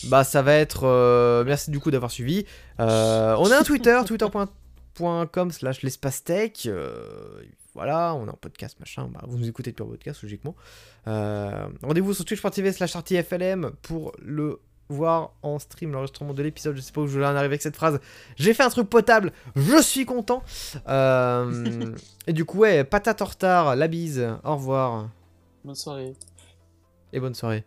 bah, 0.08 0.22
ça 0.24 0.42
va 0.42 0.54
être. 0.54 0.84
euh, 0.86 1.44
merci 1.44 1.70
du 1.72 1.80
coup 1.80 1.90
d'avoir 1.90 2.10
suivi. 2.10 2.44
Euh, 2.80 3.34
on 3.38 3.50
a 3.50 3.58
un 3.58 3.62
Twitter, 3.64 3.98
twitter.com 4.06 5.50
slash 5.50 5.82
l'espace 5.82 6.22
tech. 6.24 6.52
euh, 6.66 7.42
voilà, 7.74 8.14
on 8.14 8.26
a 8.28 8.30
un 8.30 8.38
podcast, 8.40 8.78
machin. 8.80 9.08
Bah, 9.12 9.20
vous 9.26 9.38
nous 9.38 9.48
écoutez 9.48 9.70
depuis 9.72 9.82
un 9.82 9.86
podcast, 9.88 10.22
logiquement. 10.22 10.54
Rendez-vous 11.06 12.14
sur 12.14 12.24
twitch.tv 12.24 12.72
slash 12.72 12.92
FLM 12.96 13.72
pour 13.82 14.12
le 14.24 14.60
voir 14.90 15.32
en 15.42 15.58
stream, 15.58 15.92
l'enregistrement 15.92 16.32
de 16.32 16.42
l'épisode. 16.42 16.74
Je 16.76 16.80
sais 16.80 16.92
pas 16.92 17.00
où 17.02 17.06
je 17.06 17.12
voulais 17.12 17.26
en 17.26 17.30
arriver 17.36 17.46
avec 17.46 17.62
cette 17.62 17.76
phrase. 17.76 18.00
J'ai 18.36 18.54
fait 18.54 18.62
un 18.62 18.70
truc 18.70 18.88
potable, 18.88 19.32
je 19.54 19.82
suis 19.82 20.06
content. 20.06 20.42
Et 22.26 22.32
du 22.32 22.44
coup, 22.44 22.58
ouais, 22.58 22.84
patate 22.84 23.20
en 23.20 23.26
retard, 23.26 23.76
la 23.76 23.86
bise, 23.88 24.26
au 24.44 24.54
revoir 24.54 25.08
Bonne 25.64 25.74
soirée. 25.74 26.14
et 27.12 27.20
bonne 27.20 27.34
soirée. 27.34 27.64